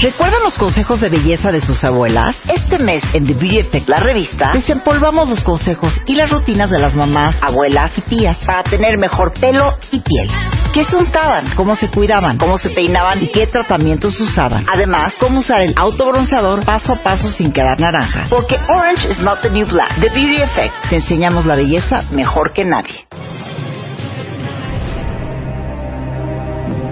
¿Recuerdan 0.00 0.44
los 0.44 0.56
consejos 0.56 1.00
de 1.00 1.08
belleza 1.08 1.50
de 1.50 1.60
sus 1.60 1.82
abuelas? 1.82 2.36
Este 2.48 2.78
mes 2.78 3.02
en 3.14 3.26
The 3.26 3.34
Beauty 3.34 3.58
Effect, 3.58 3.88
la 3.88 3.98
revista, 3.98 4.52
desempolvamos 4.54 5.28
los 5.28 5.42
consejos 5.42 5.92
y 6.06 6.14
las 6.14 6.30
rutinas 6.30 6.70
de 6.70 6.78
las 6.78 6.94
mamás, 6.94 7.34
abuelas 7.42 7.90
y 7.98 8.02
tías 8.02 8.38
para 8.46 8.62
tener 8.62 8.96
mejor 8.96 9.32
pelo 9.32 9.76
y 9.90 9.98
piel. 9.98 10.30
¿Qué 10.72 10.84
se 10.84 10.94
untaban? 10.94 11.52
¿Cómo 11.56 11.74
se 11.74 11.90
cuidaban? 11.90 12.38
¿Cómo 12.38 12.58
se 12.58 12.70
peinaban? 12.70 13.24
¿Y 13.24 13.26
qué 13.26 13.48
tratamientos 13.48 14.20
usaban? 14.20 14.66
Además, 14.72 15.14
cómo 15.18 15.40
usar 15.40 15.62
el 15.62 15.74
autobronceador 15.76 16.64
paso 16.64 16.92
a 16.92 17.02
paso 17.02 17.32
sin 17.32 17.50
quedar 17.50 17.80
naranja. 17.80 18.26
Porque 18.30 18.56
orange 18.68 19.08
is 19.10 19.18
not 19.18 19.40
the 19.42 19.50
new 19.50 19.66
black. 19.66 19.98
The 20.00 20.10
Beauty 20.10 20.42
Effect. 20.42 20.90
Te 20.90 20.96
enseñamos 20.96 21.44
la 21.44 21.56
belleza 21.56 22.04
mejor 22.12 22.52
que 22.52 22.64
nadie. 22.64 23.04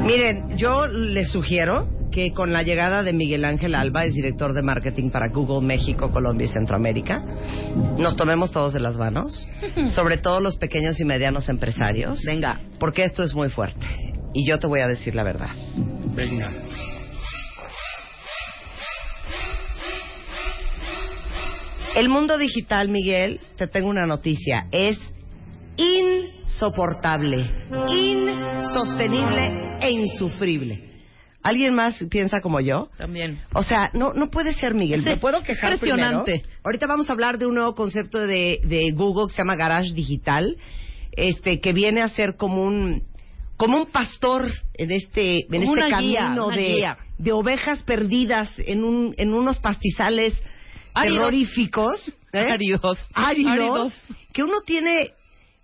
Miren, 0.03 0.57
yo 0.57 0.89
les 0.89 1.31
sugiero 1.31 1.96
que 2.17 2.33
con 2.33 2.51
la 2.51 2.63
llegada 2.63 3.03
de 3.03 3.13
Miguel 3.13 3.45
Ángel 3.45 3.75
Alba, 3.75 4.07
es 4.07 4.15
director 4.15 4.55
de 4.55 4.63
marketing 4.63 5.11
para 5.11 5.29
Google 5.29 5.61
México, 5.61 6.11
Colombia 6.11 6.47
y 6.47 6.49
Centroamérica, 6.49 7.23
nos 7.99 8.17
tomemos 8.17 8.51
todos 8.51 8.73
de 8.73 8.81
las 8.81 8.97
manos, 8.97 9.47
sobre 9.95 10.17
todo 10.17 10.41
los 10.41 10.57
pequeños 10.57 10.99
y 10.99 11.05
medianos 11.05 11.51
empresarios. 11.51 12.23
Venga. 12.25 12.59
Porque 12.81 13.05
esto 13.05 13.23
es 13.23 13.35
muy 13.35 13.51
fuerte. 13.51 13.85
Y 14.33 14.49
yo 14.49 14.59
te 14.59 14.67
voy 14.67 14.81
a 14.81 14.87
decir 14.87 15.15
la 15.15 15.25
verdad. 15.25 15.51
Venga. 16.15 16.51
El 21.97 22.09
mundo 22.09 22.39
digital, 22.39 22.89
Miguel, 22.89 23.41
te 23.59 23.67
tengo 23.67 23.91
una 23.91 24.07
noticia, 24.07 24.69
es 24.71 24.99
insoportable, 25.77 27.51
insostenible 27.91 29.77
e 29.83 29.91
insufrible. 29.91 30.96
¿Alguien 31.49 31.75
más 31.75 32.03
piensa 32.11 32.41
como 32.41 32.61
yo? 32.61 32.89
También. 32.99 33.41
O 33.55 33.63
sea, 33.63 33.91
no, 33.95 34.13
no 34.15 34.31
puede 34.31 34.53
ser, 34.55 34.75
Miguel. 34.75 35.05
¿Te 35.05 35.13
Es 35.13 35.19
puedo 35.21 35.43
quejar 35.43 35.75
impresionante. 35.75 36.41
primero? 36.41 36.61
Ahorita 36.65 36.87
vamos 36.87 37.09
a 37.09 37.13
hablar 37.13 37.39
de 37.39 37.47
un 37.47 37.55
nuevo 37.55 37.75
concepto 37.75 38.19
de, 38.19 38.61
de 38.65 38.91
Google 38.93 39.29
que 39.29 39.35
se 39.35 39.39
llama 39.43 39.55
Garage 39.57 39.93
Digital, 39.95 40.57
este, 41.13 41.61
que 41.61 41.73
viene 41.73 42.03
a 42.03 42.09
ser 42.09 42.37
como 42.37 42.63
un 42.63 43.05
como 43.57 43.79
un 43.79 43.87
pastor 43.87 44.53
en 44.75 44.91
este 44.91 45.47
en 45.51 45.63
Como 45.65 45.77
este 45.79 45.97
guía, 46.01 46.21
camino 46.21 46.49
de, 46.49 46.67
guía. 46.75 46.99
de 47.17 47.33
ovejas 47.33 47.83
perdidas 47.85 48.51
en 48.59 48.85
un 48.85 49.15
en 49.17 49.33
unos 49.33 49.59
pastizales 49.61 50.35
terroríficos, 50.95 52.17
¿eh? 52.33 52.39
Áridos. 52.53 52.99
áridos, 53.15 53.53
Áridos. 53.53 53.93
que 54.33 54.43
uno 54.43 54.61
tiene 54.67 55.13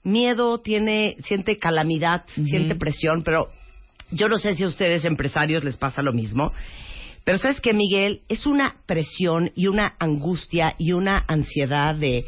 miedo, 0.05 0.59
tiene 0.61 1.17
siente 1.21 1.57
calamidad, 1.57 2.25
siente 2.35 2.75
presión, 2.77 3.23
pero 3.25 3.49
yo 4.13 4.29
no 4.29 4.39
sé 4.39 4.55
si 4.55 4.63
a 4.63 4.69
ustedes 4.69 5.05
empresarios 5.05 5.65
les 5.65 5.77
pasa 5.77 6.03
lo 6.03 6.13
mismo. 6.13 6.53
Pero 7.25 7.39
sabes 7.39 7.61
que 7.61 7.73
Miguel 7.73 8.23
es 8.29 8.47
una 8.47 8.77
presión 8.87 9.53
y 9.55 9.69
una 9.69 9.95
angustia 9.99 10.75
y 10.79 10.93
una 10.93 11.25
ansiedad 11.29 11.95
de 11.95 12.25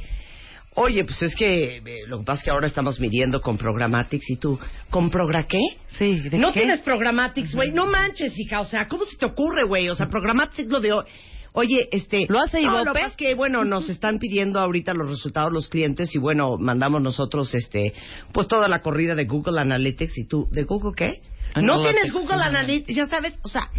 Oye, 0.76 1.04
pues 1.04 1.22
es 1.22 1.36
que 1.36 1.76
eh, 1.76 1.82
lo 2.08 2.18
que 2.18 2.24
pasa 2.24 2.38
es 2.40 2.44
que 2.44 2.50
ahora 2.50 2.66
estamos 2.66 2.98
midiendo 2.98 3.40
con 3.40 3.56
Programatics 3.56 4.28
y 4.28 4.36
tú, 4.36 4.58
¿con 4.90 5.08
Progra 5.08 5.44
qué? 5.44 5.60
Sí, 5.86 6.18
¿de 6.18 6.36
No 6.36 6.52
qué? 6.52 6.60
tienes 6.60 6.80
Programatics, 6.80 7.54
güey. 7.54 7.70
No 7.70 7.86
manches, 7.86 8.36
hija. 8.36 8.60
O 8.60 8.66
sea, 8.66 8.88
¿cómo 8.88 9.04
se 9.04 9.16
te 9.16 9.24
ocurre, 9.24 9.64
güey? 9.64 9.88
O 9.88 9.94
sea, 9.94 10.08
Programatics 10.08 10.68
lo 10.68 10.80
de 10.80 10.92
hoy. 10.92 11.04
Oye, 11.52 11.88
este... 11.92 12.26
¿Lo 12.28 12.40
hace 12.40 12.60
no, 12.60 12.72
Ibope? 12.72 12.78
lo 12.78 12.92
que 12.92 13.00
pasa 13.00 13.06
es 13.06 13.16
que, 13.16 13.34
bueno, 13.36 13.64
nos 13.64 13.88
están 13.88 14.18
pidiendo 14.18 14.58
ahorita 14.58 14.92
los 14.94 15.08
resultados 15.08 15.52
los 15.52 15.68
clientes 15.68 16.12
y, 16.12 16.18
bueno, 16.18 16.56
mandamos 16.58 17.00
nosotros, 17.00 17.54
este, 17.54 17.92
pues 18.32 18.48
toda 18.48 18.66
la 18.66 18.80
corrida 18.80 19.14
de 19.14 19.26
Google 19.26 19.60
Analytics 19.60 20.18
y 20.18 20.26
tú, 20.26 20.48
¿de 20.50 20.64
Google 20.64 20.94
qué? 20.96 21.20
No 21.56 21.74
Analytics. 21.74 21.92
tienes 21.92 22.12
Google 22.12 22.42
Analytics, 22.42 22.96
ya 22.96 23.06
sabes, 23.06 23.38
o 23.42 23.48
sea, 23.48 23.70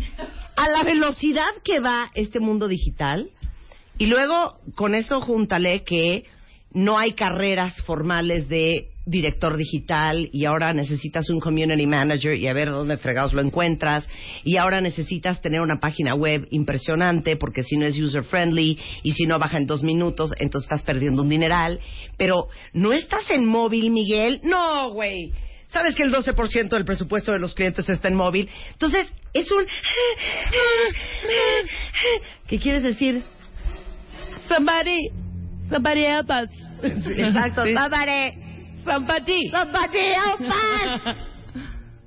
a 0.56 0.70
la 0.70 0.84
velocidad 0.84 1.52
que 1.64 1.80
va 1.80 2.12
este 2.14 2.40
mundo 2.40 2.68
digital 2.68 3.30
y 3.98 4.08
luego 4.08 4.58
con 4.76 4.96
eso 4.96 5.22
júntale 5.22 5.84
que 5.84 6.24
no 6.72 6.98
hay 6.98 7.14
carreras 7.14 7.82
formales 7.84 8.50
de 8.50 8.90
director 9.06 9.56
digital 9.56 10.30
y 10.34 10.46
ahora 10.46 10.74
necesitas 10.74 11.30
un 11.30 11.40
community 11.40 11.86
manager 11.86 12.36
y 12.38 12.48
a 12.48 12.54
ver 12.54 12.70
dónde 12.70 12.98
fregados 12.98 13.34
lo 13.34 13.42
encuentras 13.42 14.08
y 14.44 14.58
ahora 14.58 14.82
necesitas 14.82 15.42
tener 15.42 15.62
una 15.62 15.80
página 15.80 16.16
web 16.16 16.48
impresionante 16.52 17.38
porque 17.38 17.62
si 17.62 17.78
no 17.78 17.86
es 17.86 17.98
user 18.00 18.24
friendly 18.24 18.78
y 19.04 19.14
si 19.14 19.26
no 19.26 19.38
baja 19.38 19.58
en 19.58 19.68
dos 19.68 19.84
minutos 19.84 20.32
entonces 20.40 20.70
estás 20.70 20.84
perdiendo 20.84 21.22
un 21.22 21.30
dineral. 21.30 21.80
Pero 22.18 22.48
no 22.74 22.94
estás 22.94 23.30
en 23.30 23.46
móvil 23.46 23.92
Miguel 23.92 24.42
no 24.44 24.90
güey 24.90 25.32
sabes 25.76 25.94
que 25.94 26.04
el 26.04 26.14
12% 26.14 26.70
del 26.70 26.86
presupuesto 26.86 27.34
de 27.34 27.40
los 27.40 27.54
clientes 27.54 27.88
está 27.90 28.08
en 28.08 28.16
móvil 28.16 28.50
entonces 28.72 29.12
es 29.34 29.52
un 29.52 29.66
¿qué 32.48 32.60
quieres 32.60 32.84
decir? 32.84 33.24
Somebody, 34.48 35.10
somebody 35.70 36.06
help 36.06 36.30
us. 36.30 36.50
exacto 37.18 37.66
Sí. 37.66 37.74
somebody 37.74 38.32
Somebody. 38.86 39.50
somebody 39.50 40.14
help 40.14 40.42
us 40.42 41.16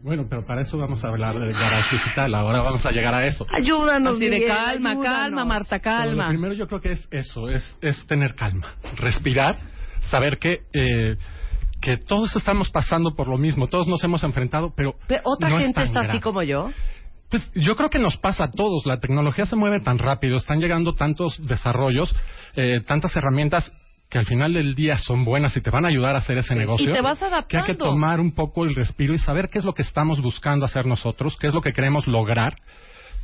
Bueno, 0.01 0.27
pero 0.31 0.47
para 0.47 0.63
eso 0.63 0.79
vamos 0.79 1.03
a 1.05 1.09
hablar 1.09 1.37
de 1.39 1.53
garage 1.53 1.97
digital. 1.97 2.33
Ahora 2.37 2.61
vamos 2.63 2.87
a 2.87 2.93
llegar 2.93 3.13
a 3.17 3.27
eso. 3.27 3.45
Ayúdanos, 3.51 4.15
Así 4.15 4.25
de 4.27 4.31
Miguel, 4.31 4.49
calma, 4.49 4.91
ayúdanos. 4.93 5.19
calma, 5.21 5.45
Marta, 5.45 5.79
Pero 5.81 5.95
Lo 5.97 5.99
calma. 6.17 6.29
primero 6.29 6.55
yo 6.55 6.69
creo 6.69 6.81
que 6.81 6.93
es 6.93 7.09
eso, 7.11 7.49
es, 7.51 7.77
es 7.83 8.07
tener 8.07 8.37
calma, 8.37 8.75
respirar, 8.97 9.59
saber 10.09 10.39
que, 10.39 10.61
eh, 10.73 11.17
que 11.97 12.05
todos 12.05 12.35
estamos 12.37 12.71
pasando 12.71 13.15
por 13.15 13.29
lo 13.29 13.39
mismo, 13.39 13.67
todos 13.69 13.89
nos 13.89 14.03
hemos 14.05 14.23
enfrentado, 14.25 14.73
pero, 14.77 14.95
Pero 15.07 15.23
otra 15.25 15.49
no 15.49 15.57
es 15.59 15.63
gente 15.63 15.75
tan 15.81 15.87
está 15.89 16.01
así 16.01 16.07
grave. 16.09 16.21
como 16.21 16.43
yo. 16.43 16.71
Pues 17.31 17.51
yo 17.55 17.77
creo 17.77 17.91
que 17.91 17.99
nos 17.99 18.17
pasa 18.17 18.45
a 18.45 18.51
todos. 18.51 18.87
La 18.87 18.99
tecnología 19.01 19.45
se 19.47 19.57
mueve 19.57 19.81
tan 19.81 19.99
rápido, 19.99 20.37
están 20.37 20.61
llegando 20.61 20.95
tantos 20.95 21.39
desarrollos, 21.47 22.15
eh, 22.57 22.81
tantas 22.87 23.15
herramientas 23.17 23.71
que 24.09 24.19
al 24.19 24.25
final 24.25 24.55
del 24.55 24.75
día 24.75 24.97
son 24.97 25.25
buenas 25.25 25.55
y 25.57 25.61
te 25.61 25.69
van 25.71 25.85
a 25.85 25.89
ayudar 25.89 26.15
a 26.15 26.19
hacer 26.19 26.39
ese 26.39 26.55
negocio. 26.55 26.91
Y 26.91 26.93
te 26.95 27.03
vas 27.03 27.19
Que 27.19 27.27
hay 27.27 27.31
que 27.49 27.57
adaptando. 27.59 27.85
tomar 27.85 28.21
un 28.21 28.33
poco 28.33 28.65
el 28.65 28.75
respiro 28.75 29.13
y 29.13 29.19
saber 29.19 29.49
qué 29.51 29.59
es 29.59 29.65
lo 29.65 29.75
que 29.75 29.83
estamos 29.83 30.23
buscando 30.23 30.65
hacer 30.65 30.87
nosotros, 30.87 31.37
qué 31.39 31.49
es 31.49 31.55
lo 31.55 31.61
que 31.61 31.73
queremos 31.73 32.07
lograr 32.07 32.55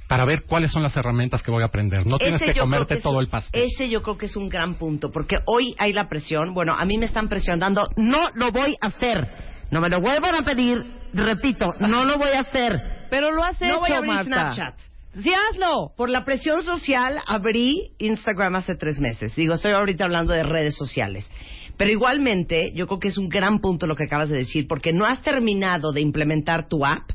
para 0.09 0.25
ver 0.25 0.45
cuáles 0.45 0.71
son 0.71 0.83
las 0.83 0.97
herramientas 0.97 1.43
que 1.43 1.51
voy 1.51 1.63
a 1.63 1.67
aprender. 1.67 2.07
No 2.07 2.19
tienes 2.19 2.43
Ese 2.43 2.53
que 2.53 2.61
comerte 2.61 2.95
es 2.95 3.03
todo 3.03 3.21
el 3.21 3.29
pastel. 3.29 3.63
Ese 3.63 3.89
yo 3.89 4.03
creo 4.03 4.19
que 4.19 4.27
es 4.27 4.37
un 4.37 4.49
gran 4.49 4.75
punto, 4.75 5.11
porque 5.11 5.37
hoy 5.47 5.75
hay 5.79 5.93
la 5.93 6.09
presión. 6.09 6.55
Bueno, 6.55 6.75
a 6.77 6.85
mí 6.85 6.99
me 6.99 7.07
están 7.07 7.29
presionando. 7.29 7.89
No 7.97 8.29
lo 8.35 8.51
voy 8.53 8.77
a 8.81 8.89
hacer. 8.89 9.27
No 9.71 9.81
me 9.81 9.89
lo 9.89 10.01
vuelvan 10.01 10.35
a 10.35 10.43
pedir. 10.43 10.79
Repito, 11.13 11.67
no 11.81 12.05
lo 12.05 12.19
voy 12.19 12.31
a 12.31 12.41
hacer. 12.41 13.07
Pero 13.11 13.33
lo 13.33 13.43
has 13.43 13.61
no 13.61 13.67
hecho, 13.67 13.81
voy 13.81 13.91
a 13.93 13.97
abrir 13.99 14.13
Marta. 14.13 14.53
Snapchat. 14.53 14.75
Sí, 15.23 15.33
hazlo. 15.33 15.93
Por 15.97 16.11
la 16.11 16.25
presión 16.25 16.63
social 16.63 17.19
abrí 17.27 17.93
Instagram 17.99 18.57
hace 18.57 18.75
tres 18.75 18.99
meses. 18.99 19.35
Digo, 19.37 19.55
estoy 19.55 19.73
ahorita 19.73 20.05
hablando 20.05 20.33
de 20.33 20.43
redes 20.43 20.77
sociales. 20.77 21.31
Pero 21.77 21.91
igualmente, 21.91 22.73
yo 22.75 22.87
creo 22.87 22.99
que 22.99 23.09
es 23.09 23.19
un 23.19 23.29
gran 23.29 23.61
punto 23.61 23.87
lo 23.87 23.97
que 23.97 24.05
acabas 24.05 24.29
de 24.29 24.39
decir, 24.39 24.67
porque 24.69 24.93
no 24.93 25.07
has 25.07 25.23
terminado 25.23 25.93
de 25.93 26.01
implementar 26.01 26.69
tu 26.69 26.85
app 26.85 27.11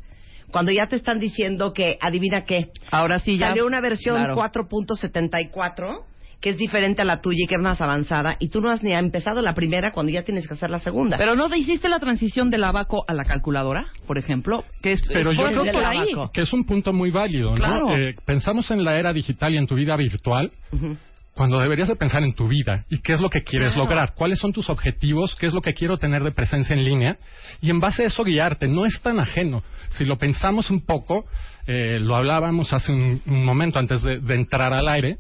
cuando 0.52 0.72
ya 0.72 0.88
te 0.88 0.96
están 0.96 1.20
diciendo 1.20 1.74
que, 1.74 1.98
adivina 2.02 2.46
qué, 2.46 2.70
Ahora 2.92 3.20
sí 3.20 3.38
ya. 3.38 3.50
salió 3.50 3.66
una 3.66 3.82
versión 3.82 4.16
Claro. 4.18 4.36
4.74 4.36 6.04
que 6.42 6.52
es 6.52 6.58
diferente 6.58 7.02
a 7.02 7.06
la 7.06 7.20
tuya 7.20 7.44
y 7.44 7.48
que 7.48 7.56
es 7.56 7.62
más 7.62 7.82
avanzada, 7.82 8.38
y 8.40 8.48
tú 8.48 8.62
no 8.62 8.70
has 8.70 8.82
ni 8.82 8.94
empezado 8.94 9.42
la 9.42 9.54
primera 9.54 9.92
cuando 9.92 10.10
ya 10.14 10.24
tienes 10.24 10.48
que 10.48 10.54
hacer 10.54 10.70
la 10.70 10.80
segunda. 10.80 11.18
Pero 11.18 11.36
no 11.36 11.54
hiciste 11.54 11.90
la 11.90 12.00
transición 12.00 12.50
del 12.50 12.64
abaco 12.64 13.04
a 13.10 13.14
la 13.14 13.26
calculadora, 13.26 13.88
por 14.08 14.18
ejemplo, 14.18 14.64
que 14.82 14.94
es 14.94 15.02
Pero 15.06 15.34
yo 15.34 15.38
por, 15.44 15.52
creo 15.52 15.74
por 15.74 15.84
ahí. 15.84 16.08
que 16.34 16.40
es 16.40 16.54
un 16.54 16.64
punto 16.64 16.94
muy 16.94 17.12
válido, 17.12 17.50
¿no? 17.50 17.56
Claro. 17.58 17.94
Eh, 17.98 18.16
pensamos 18.26 18.72
en 18.72 18.86
la 18.86 18.98
era 18.98 19.12
digital 19.12 19.54
y 19.54 19.58
en 19.58 19.68
tu 19.68 19.76
vida 19.76 19.98
virtual 19.98 20.50
Ujú. 20.72 20.96
Cuando 21.40 21.58
deberías 21.62 21.88
de 21.88 21.96
pensar 21.96 22.22
en 22.24 22.34
tu 22.34 22.50
vida 22.50 22.84
y 22.90 23.00
qué 23.00 23.14
es 23.14 23.22
lo 23.22 23.30
que 23.30 23.44
quieres 23.44 23.70
Claro. 23.70 23.86
lograr, 23.86 24.14
cuáles 24.14 24.40
son 24.40 24.52
tus 24.52 24.70
objetivos, 24.70 25.38
qué 25.38 25.46
es 25.46 25.54
lo 25.54 25.62
que 25.62 25.74
quiero 25.74 25.98
tener 25.98 26.22
de 26.22 26.34
presencia 26.34 26.76
en 26.76 26.84
línea 26.84 27.18
y 27.62 27.70
en 27.70 27.80
base 27.80 28.04
a 28.04 28.08
eso 28.08 28.26
guiarte. 28.26 28.68
No 28.68 28.86
es 28.86 29.02
tan 29.02 29.22
ajeno. 29.22 29.64
Si 29.92 30.04
lo 30.04 30.18
pensamos 30.18 30.70
un 30.70 30.82
poco, 30.86 31.24
eh, 31.66 31.98
lo 32.02 32.18
hablábamos 32.18 32.74
hace 32.74 32.92
un, 32.92 33.22
un 33.26 33.46
momento 33.46 33.80
antes 33.80 34.04
de, 34.04 34.20
de 34.20 34.36
entrar 34.36 34.74
al 34.74 34.90
aire, 34.90 35.16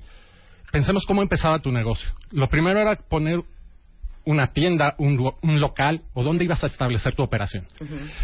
pensemos 0.73 1.05
cómo 1.05 1.21
empezaba 1.21 1.59
tu 1.59 1.71
negocio. 1.71 2.09
Lo 2.31 2.49
primero 2.49 2.81
era 2.81 2.97
poner 2.97 3.39
una 4.29 4.47
tienda, 4.53 4.93
un, 4.99 5.17
lo- 5.17 5.37
un 5.41 5.59
local 5.59 6.01
o 6.13 6.23
dónde 6.23 6.43
ibas 6.45 6.63
a 6.63 6.67
establecer 6.67 7.15
tu 7.15 7.23
operación. 7.23 7.65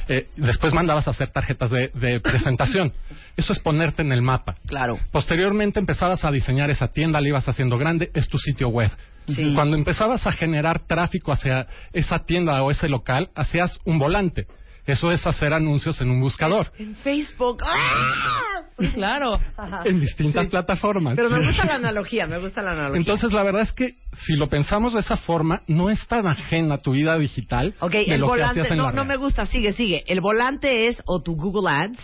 Eh, 0.08 0.28
después 0.38 0.72
mandabas 0.74 1.08
a 1.08 1.12
hacer 1.12 1.30
tarjetas 1.32 1.72
de, 1.72 1.90
de 1.94 2.20
presentación. 2.22 2.94
Eso 3.36 3.54
es 3.54 3.60
ponerte 3.60 4.02
en 4.04 4.12
el 4.12 4.22
mapa. 4.22 4.56
Claro. 4.68 5.00
Posteriormente 5.12 5.80
empezabas 5.80 6.24
a 6.24 6.32
diseñar 6.32 6.70
esa 6.70 6.88
tienda, 6.90 7.20
la 7.20 7.28
ibas 7.28 7.50
haciendo 7.50 7.78
grande, 7.78 8.12
es 8.14 8.28
tu 8.30 8.38
sitio 8.38 8.70
web. 8.70 8.92
Sí. 9.28 9.54
Cuando 9.56 9.76
empezabas 9.76 10.28
a 10.28 10.32
generar 10.32 10.82
tráfico 10.82 11.32
hacia 11.32 11.66
esa 11.92 12.20
tienda 12.20 12.62
o 12.62 12.70
ese 12.70 12.88
local, 12.88 13.30
hacías 13.36 13.80
un 13.84 13.98
volante. 13.98 14.46
Eso 14.86 15.12
es 15.12 15.26
hacer 15.26 15.54
anuncios 15.54 16.00
en 16.02 16.10
un 16.12 16.22
buscador, 16.22 16.72
En 16.78 16.96
Facebook. 16.96 17.60
¡Ah! 17.64 18.62
Claro. 18.94 19.40
Ajá. 19.56 19.84
en 19.86 20.02
distintas 20.02 20.48
plataformas. 20.48 21.16
Pero 21.16 21.30
me 21.30 21.46
gusta 21.46 21.66
la 21.66 21.76
analogía, 21.76 22.28
me 22.28 22.40
gusta 22.40 22.62
la 22.62 22.72
analogía. 22.72 22.98
Entonces, 23.00 23.32
la 23.32 23.44
verdad 23.44 23.62
es 23.62 23.72
que 23.72 23.96
si 24.26 24.36
lo 24.36 24.48
pensamos 24.48 24.94
de 24.94 25.00
esa 25.00 25.16
forma, 25.16 25.62
no 25.68 25.90
es 25.90 26.06
tan 26.08 26.28
ajena 26.28 26.80
tu 26.80 26.92
vida 26.92 27.18
digital 27.18 27.74
Ok, 27.80 27.92
de 27.94 28.04
el 28.04 28.20
lo 28.20 28.28
que 28.28 28.32
volante, 28.32 28.60
hacías 28.62 28.72
en 28.72 28.78
no, 28.78 28.88
la 28.88 28.92
no 28.92 29.06
me 29.06 29.16
gusta, 29.16 29.46
sigue, 29.46 29.72
sigue. 29.74 30.04
El 30.08 30.20
volante 30.20 30.88
es 30.88 31.02
o 31.06 31.22
tu 31.22 31.38
Google 31.38 31.70
Ads 31.70 32.00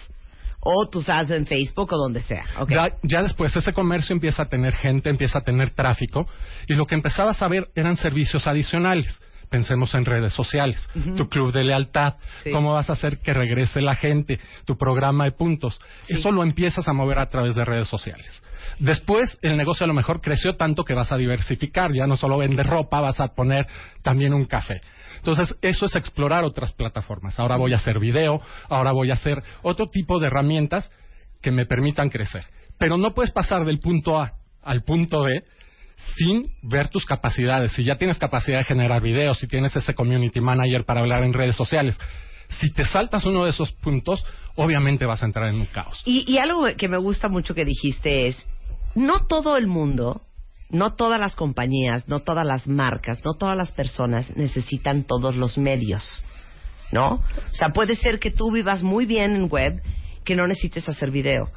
o 0.61 0.87
tus 0.87 1.09
ads 1.09 1.31
en 1.31 1.45
Facebook 1.45 1.91
o 1.91 1.97
donde 1.97 2.21
sea. 2.21 2.45
¿ok? 2.59 2.69
Ya, 2.69 2.89
ya 3.03 3.23
después 3.23 3.53
ese 3.55 3.73
comercio 3.73 4.13
empieza 4.13 4.43
a 4.43 4.45
tener 4.47 4.73
gente, 4.75 5.09
empieza 5.09 5.39
a 5.39 5.41
tener 5.41 5.71
tráfico 5.71 6.27
y 6.67 6.75
lo 6.75 6.85
que 6.85 6.95
empezabas 6.95 7.41
a 7.41 7.47
ver 7.47 7.69
eran 7.75 7.97
servicios 7.97 8.47
adicionales. 8.47 9.19
Pensemos 9.51 9.93
en 9.95 10.05
redes 10.05 10.31
sociales, 10.31 10.77
tu 11.17 11.27
club 11.27 11.51
de 11.51 11.65
lealtad, 11.65 12.13
Sí. 12.41 12.51
cómo 12.51 12.71
vas 12.71 12.89
a 12.89 12.93
hacer 12.93 13.17
que 13.19 13.33
regrese 13.33 13.81
la 13.81 13.95
gente, 13.95 14.39
tu 14.63 14.77
programa 14.77 15.25
de 15.25 15.33
puntos. 15.33 15.77
Sí. 16.07 16.13
Eso 16.13 16.31
lo 16.31 16.41
empiezas 16.41 16.87
a 16.87 16.93
mover 16.93 17.19
a 17.19 17.25
través 17.27 17.53
de 17.55 17.65
redes 17.65 17.89
sociales. 17.89 18.41
Después 18.79 19.37
el 19.41 19.57
negocio 19.57 19.83
a 19.83 19.87
lo 19.87 19.93
mejor 19.93 20.21
creció 20.21 20.55
tanto 20.55 20.85
que 20.85 20.93
vas 20.93 21.11
a 21.11 21.17
diversificar, 21.17 21.91
ya 21.91 22.07
no 22.07 22.15
solo 22.15 22.37
vender 22.37 22.65
ropa, 22.65 23.01
vas 23.01 23.19
a 23.19 23.35
poner 23.35 23.67
también 24.01 24.33
un 24.33 24.45
café. 24.45 24.79
Entonces, 25.17 25.53
eso 25.61 25.85
es 25.85 25.95
explorar 25.97 26.45
otras 26.45 26.71
plataformas. 26.71 27.37
Ahora 27.37 27.57
voy 27.57 27.73
a 27.73 27.75
hacer 27.75 27.99
video, 27.99 28.39
ahora 28.69 28.93
voy 28.93 29.11
a 29.11 29.15
hacer 29.15 29.43
otro 29.63 29.87
tipo 29.87 30.17
de 30.19 30.27
herramientas 30.27 30.89
que 31.41 31.51
me 31.51 31.65
permitan 31.65 32.09
crecer. 32.09 32.45
Pero 32.77 32.97
no 32.97 33.13
puedes 33.13 33.31
pasar 33.31 33.65
del 33.65 33.79
punto 33.79 34.17
A 34.17 34.31
al 34.63 34.83
punto 34.83 35.23
B 35.23 35.43
sin 36.17 36.45
ver 36.61 36.89
tus 36.89 37.05
capacidades. 37.05 37.71
Si 37.73 37.83
ya 37.83 37.95
tienes 37.95 38.17
capacidad 38.17 38.59
de 38.59 38.63
generar 38.63 39.01
videos, 39.01 39.39
si 39.39 39.47
tienes 39.47 39.75
ese 39.75 39.93
community 39.93 40.41
manager 40.41 40.85
para 40.85 41.01
hablar 41.01 41.23
en 41.23 41.33
redes 41.33 41.55
sociales, 41.55 41.97
si 42.59 42.71
te 42.71 42.85
saltas 42.85 43.25
uno 43.25 43.45
de 43.45 43.51
esos 43.51 43.71
puntos, 43.71 44.25
obviamente 44.55 45.05
vas 45.05 45.23
a 45.23 45.25
entrar 45.25 45.49
en 45.49 45.55
un 45.55 45.65
caos. 45.67 46.01
Y, 46.05 46.29
y 46.31 46.37
algo 46.37 46.65
que 46.77 46.87
me 46.87 46.97
gusta 46.97 47.29
mucho 47.29 47.53
que 47.53 47.65
dijiste 47.65 48.27
es, 48.27 48.45
no 48.95 49.25
todo 49.25 49.55
el 49.55 49.67
mundo, 49.67 50.21
no 50.69 50.93
todas 50.95 51.19
las 51.19 51.35
compañías, 51.35 52.07
no 52.07 52.21
todas 52.21 52.45
las 52.45 52.67
marcas, 52.67 53.23
no 53.23 53.33
todas 53.33 53.57
las 53.57 53.71
personas 53.71 54.35
necesitan 54.35 55.03
todos 55.03 55.35
los 55.35 55.57
medios, 55.57 56.23
¿no? 56.91 57.15
O 57.15 57.53
sea, 57.53 57.69
puede 57.69 57.95
ser 57.95 58.19
que 58.19 58.31
tú 58.31 58.51
vivas 58.51 58.83
muy 58.83 59.05
bien 59.05 59.35
en 59.35 59.49
web, 59.49 59.81
que 60.23 60.35
no 60.35 60.47
necesites 60.47 60.87
hacer 60.87 61.11
video. 61.11 61.49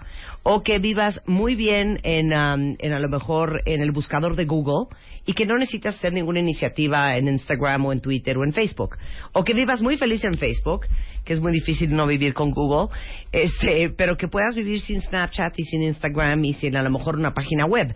O 0.44 0.62
que 0.62 0.78
vivas 0.78 1.20
muy 1.26 1.54
bien 1.54 1.98
en, 2.02 2.26
um, 2.32 2.76
en 2.78 2.92
a 2.92 3.00
lo 3.00 3.08
mejor 3.08 3.62
en 3.64 3.80
el 3.80 3.92
buscador 3.92 4.36
de 4.36 4.44
Google 4.44 4.94
y 5.26 5.32
que 5.32 5.46
no 5.46 5.56
necesitas 5.56 5.96
hacer 5.96 6.12
ninguna 6.12 6.40
iniciativa 6.40 7.16
en 7.16 7.28
Instagram 7.28 7.86
o 7.86 7.92
en 7.92 8.00
Twitter 8.00 8.36
o 8.36 8.44
en 8.44 8.52
Facebook. 8.52 8.96
O 9.32 9.42
que 9.42 9.54
vivas 9.54 9.80
muy 9.80 9.96
feliz 9.96 10.22
en 10.24 10.34
Facebook, 10.34 10.86
que 11.24 11.32
es 11.32 11.40
muy 11.40 11.52
difícil 11.52 11.94
no 11.94 12.06
vivir 12.06 12.34
con 12.34 12.50
Google, 12.50 12.94
este, 13.32 13.90
pero 13.90 14.16
que 14.16 14.28
puedas 14.28 14.54
vivir 14.54 14.80
sin 14.80 15.00
Snapchat 15.00 15.58
y 15.58 15.64
sin 15.64 15.82
Instagram 15.82 16.44
y 16.44 16.52
sin 16.54 16.76
a 16.76 16.82
lo 16.82 16.90
mejor 16.90 17.16
una 17.16 17.32
página 17.32 17.64
web, 17.64 17.94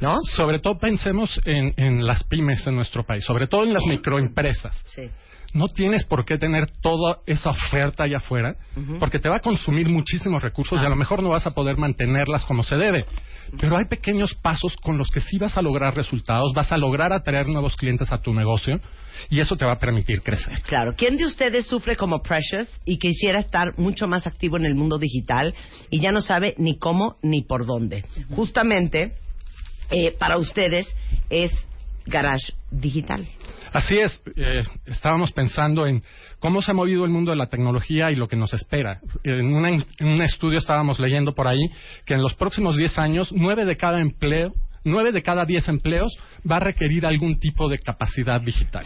¿no? 0.00 0.16
Sobre 0.34 0.58
todo 0.58 0.78
pensemos 0.78 1.40
en, 1.44 1.74
en 1.76 2.04
las 2.04 2.24
pymes 2.24 2.66
en 2.66 2.74
nuestro 2.74 3.04
país, 3.04 3.24
sobre 3.24 3.46
todo 3.46 3.62
en 3.62 3.72
las 3.72 3.84
microempresas. 3.84 4.82
Sí. 4.86 5.02
No 5.54 5.68
tienes 5.68 6.04
por 6.04 6.24
qué 6.24 6.36
tener 6.36 6.68
toda 6.82 7.20
esa 7.26 7.50
oferta 7.50 8.02
allá 8.02 8.16
afuera, 8.16 8.56
porque 8.98 9.20
te 9.20 9.28
va 9.28 9.36
a 9.36 9.40
consumir 9.40 9.88
muchísimos 9.88 10.42
recursos 10.42 10.80
y 10.82 10.84
a 10.84 10.88
lo 10.88 10.96
mejor 10.96 11.22
no 11.22 11.30
vas 11.30 11.46
a 11.46 11.52
poder 11.52 11.76
mantenerlas 11.76 12.44
como 12.44 12.64
se 12.64 12.76
debe. 12.76 13.06
Pero 13.60 13.76
hay 13.76 13.84
pequeños 13.84 14.34
pasos 14.34 14.76
con 14.76 14.98
los 14.98 15.10
que 15.10 15.20
sí 15.20 15.38
vas 15.38 15.56
a 15.56 15.62
lograr 15.62 15.94
resultados, 15.94 16.52
vas 16.54 16.72
a 16.72 16.76
lograr 16.76 17.12
atraer 17.12 17.46
nuevos 17.46 17.76
clientes 17.76 18.10
a 18.10 18.20
tu 18.20 18.34
negocio 18.34 18.80
y 19.30 19.38
eso 19.38 19.56
te 19.56 19.64
va 19.64 19.74
a 19.74 19.78
permitir 19.78 20.22
crecer. 20.22 20.60
Claro. 20.62 20.94
¿Quién 20.96 21.16
de 21.16 21.26
ustedes 21.26 21.66
sufre 21.66 21.96
como 21.96 22.20
Precious 22.20 22.68
y 22.84 22.98
quisiera 22.98 23.38
estar 23.38 23.78
mucho 23.78 24.08
más 24.08 24.26
activo 24.26 24.56
en 24.56 24.66
el 24.66 24.74
mundo 24.74 24.98
digital 24.98 25.54
y 25.88 26.00
ya 26.00 26.10
no 26.10 26.20
sabe 26.20 26.54
ni 26.58 26.78
cómo 26.78 27.16
ni 27.22 27.42
por 27.42 27.64
dónde? 27.64 28.04
Justamente, 28.30 29.12
eh, 29.90 30.16
para 30.18 30.38
ustedes 30.38 30.86
es 31.30 31.52
Garage 32.06 32.52
Digital. 32.70 33.26
Así 33.72 33.98
es, 33.98 34.22
eh, 34.36 34.62
estábamos 34.86 35.32
pensando 35.32 35.86
en 35.86 36.00
cómo 36.38 36.62
se 36.62 36.70
ha 36.70 36.74
movido 36.74 37.04
el 37.04 37.10
mundo 37.10 37.32
de 37.32 37.36
la 37.36 37.48
tecnología 37.48 38.10
y 38.12 38.14
lo 38.16 38.28
que 38.28 38.36
nos 38.36 38.54
espera. 38.54 39.00
En, 39.24 39.46
una- 39.54 39.70
en 39.70 39.84
un 40.08 40.22
estudio 40.22 40.58
estábamos 40.58 41.00
leyendo 41.00 41.34
por 41.34 41.48
ahí 41.48 41.66
que 42.04 42.14
en 42.14 42.22
los 42.22 42.34
próximos 42.34 42.76
10 42.76 42.98
años, 42.98 43.32
9 43.34 43.64
de 43.64 43.76
cada 43.76 44.00
empleo, 44.00 44.52
9 44.84 45.12
de 45.12 45.22
cada 45.22 45.44
10 45.44 45.68
empleos 45.68 46.16
va 46.50 46.56
a 46.56 46.60
requerir 46.60 47.06
algún 47.06 47.38
tipo 47.38 47.68
de 47.68 47.78
capacidad 47.78 48.40
digital. 48.40 48.84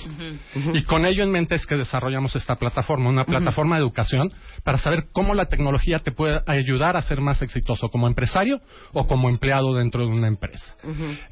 Y 0.73 0.83
con 0.83 1.05
ello 1.05 1.23
en 1.23 1.31
mente 1.31 1.55
es 1.55 1.67
que 1.67 1.75
desarrollamos 1.75 2.35
esta 2.37 2.57
plataforma, 2.57 3.09
una 3.09 3.25
plataforma 3.25 3.77
de 3.77 3.83
educación 3.83 4.33
para 4.65 4.79
saber 4.79 5.07
cómo 5.13 5.35
la 5.35 5.47
tecnología 5.47 5.99
te 5.99 6.13
puede 6.13 6.41
ayudar 6.47 6.97
a 6.97 7.03
ser 7.03 7.21
más 7.21 7.43
exitoso 7.43 7.89
como 7.89 8.07
empresario 8.07 8.61
o 8.93 9.07
como 9.07 9.29
empleado 9.29 9.75
dentro 9.75 10.03
de 10.03 10.13
una 10.13 10.29
empresa. 10.29 10.75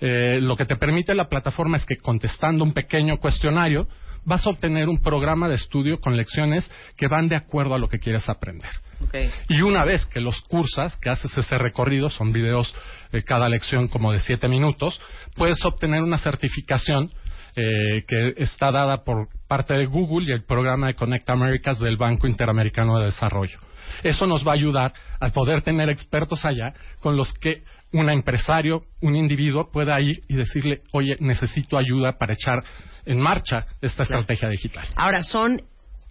Eh, 0.01 0.39
lo 0.41 0.57
que 0.57 0.67
te 0.67 0.77
permite 0.77 1.15
la 1.15 1.29
plataforma 1.29 1.77
es 1.77 1.87
que 1.87 1.97
contestando 1.97 2.65
un 2.65 2.73
pequeño 2.73 3.19
cuestionario 3.19 3.87
vas 4.26 4.46
a 4.46 4.50
obtener 4.50 4.88
un 4.88 4.99
programa 4.99 5.49
de 5.49 5.55
estudio 5.55 5.99
con 6.00 6.17
lecciones 6.17 6.70
que 6.96 7.08
van 7.08 7.28
de 7.28 7.37
acuerdo 7.37 7.75
a 7.75 7.78
lo 7.78 7.88
que 7.88 7.99
quieres 7.99 8.28
aprender. 8.28 8.70
Y 9.49 9.62
una 9.62 9.84
vez 9.84 10.06
que 10.06 10.20
los 10.20 10.40
cursas, 10.43 10.96
que 10.96 11.08
haces 11.08 11.37
ese 11.37 11.58
recorrido, 11.58 12.11
son 12.11 12.32
videos 12.32 12.75
eh, 13.12 13.23
cada 13.23 13.49
lección 13.49 13.88
como 13.88 14.12
de 14.12 14.19
siete 14.19 14.49
minutos, 14.49 15.00
puedes 15.37 15.64
obtener 15.64 16.02
una 16.02 16.19
certificación 16.19 17.11
eh, 17.55 18.05
que 18.06 18.34
está 18.38 18.70
dada 18.70 19.05
por 19.05 19.28
parte 19.49 19.75
de 19.75 19.87
Google 19.87 20.29
y 20.29 20.32
el 20.32 20.44
programa 20.44 20.88
de 20.88 20.94
Connect 20.94 21.31
Americas 21.31 21.79
del 21.79 21.96
Banco 21.96 22.26
Interamericano 22.26 22.99
de 22.99 23.06
Desarrollo. 23.06 23.58
Eso 24.02 24.26
nos 24.26 24.46
va 24.46 24.50
a 24.50 24.55
ayudar 24.55 24.93
a 25.20 25.29
poder 25.29 25.62
tener 25.62 25.88
expertos 25.88 26.44
allá 26.44 26.75
con 27.00 27.17
los 27.17 27.32
que 27.38 27.62
un 27.93 28.11
empresario, 28.11 28.85
un 29.00 29.17
individuo 29.17 29.71
pueda 29.71 30.00
ir 30.00 30.23
y 30.29 30.37
decirle, 30.37 30.83
oye, 30.93 31.17
necesito 31.21 31.79
ayuda 31.79 32.19
para 32.19 32.35
echar 32.35 32.62
en 33.05 33.21
marcha 33.21 33.67
esta 33.81 34.03
estrategia 34.03 34.49
digital. 34.49 34.87
Ahora, 34.97 35.23
son 35.23 35.62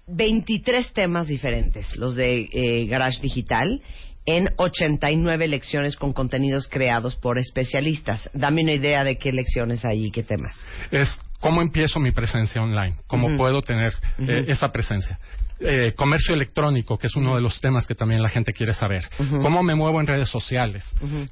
23 0.08 0.94
temas 0.94 1.28
diferentes, 1.28 1.96
los 1.98 2.16
de 2.16 2.48
eh, 2.52 2.86
Garage 2.88 3.22
Digital, 3.22 3.82
en 4.26 4.48
89 4.58 5.48
lecciones 5.48 5.96
con 5.96 6.12
contenidos 6.14 6.68
creados 6.68 7.16
por 7.16 7.38
especialistas. 7.38 8.30
Dame 8.34 8.64
una 8.64 8.74
idea 8.74 9.04
de 9.04 9.18
qué 9.18 9.32
lecciones 9.32 9.86
hay 9.86 10.06
y 10.06 10.12
qué 10.12 10.24
temas. 10.24 10.56
es 10.92 11.20
cómo 11.46 11.62
empiezo 11.62 12.00
mi 12.00 12.10
presencia 12.10 12.60
online, 12.60 12.96
cómo 13.06 13.38
puedo 13.38 13.62
tener 13.62 13.94
eh, 14.18 14.46
esa 14.48 14.70
presencia. 14.70 15.20
Eh, 15.60 15.94
comercio 15.96 16.34
electrónico, 16.34 16.98
que 16.98 17.06
es 17.06 17.16
uno 17.16 17.36
de 17.36 17.42
los 17.42 17.62
temas 17.62 17.86
que 17.86 17.94
también 17.94 18.24
la 18.24 18.30
gente 18.30 18.52
quiere 18.52 18.74
saber. 18.74 19.04
Cómo 19.44 19.62
me 19.62 19.76
muevo 19.76 20.02
en 20.02 20.08
redes 20.08 20.28
sociales. 20.28 20.84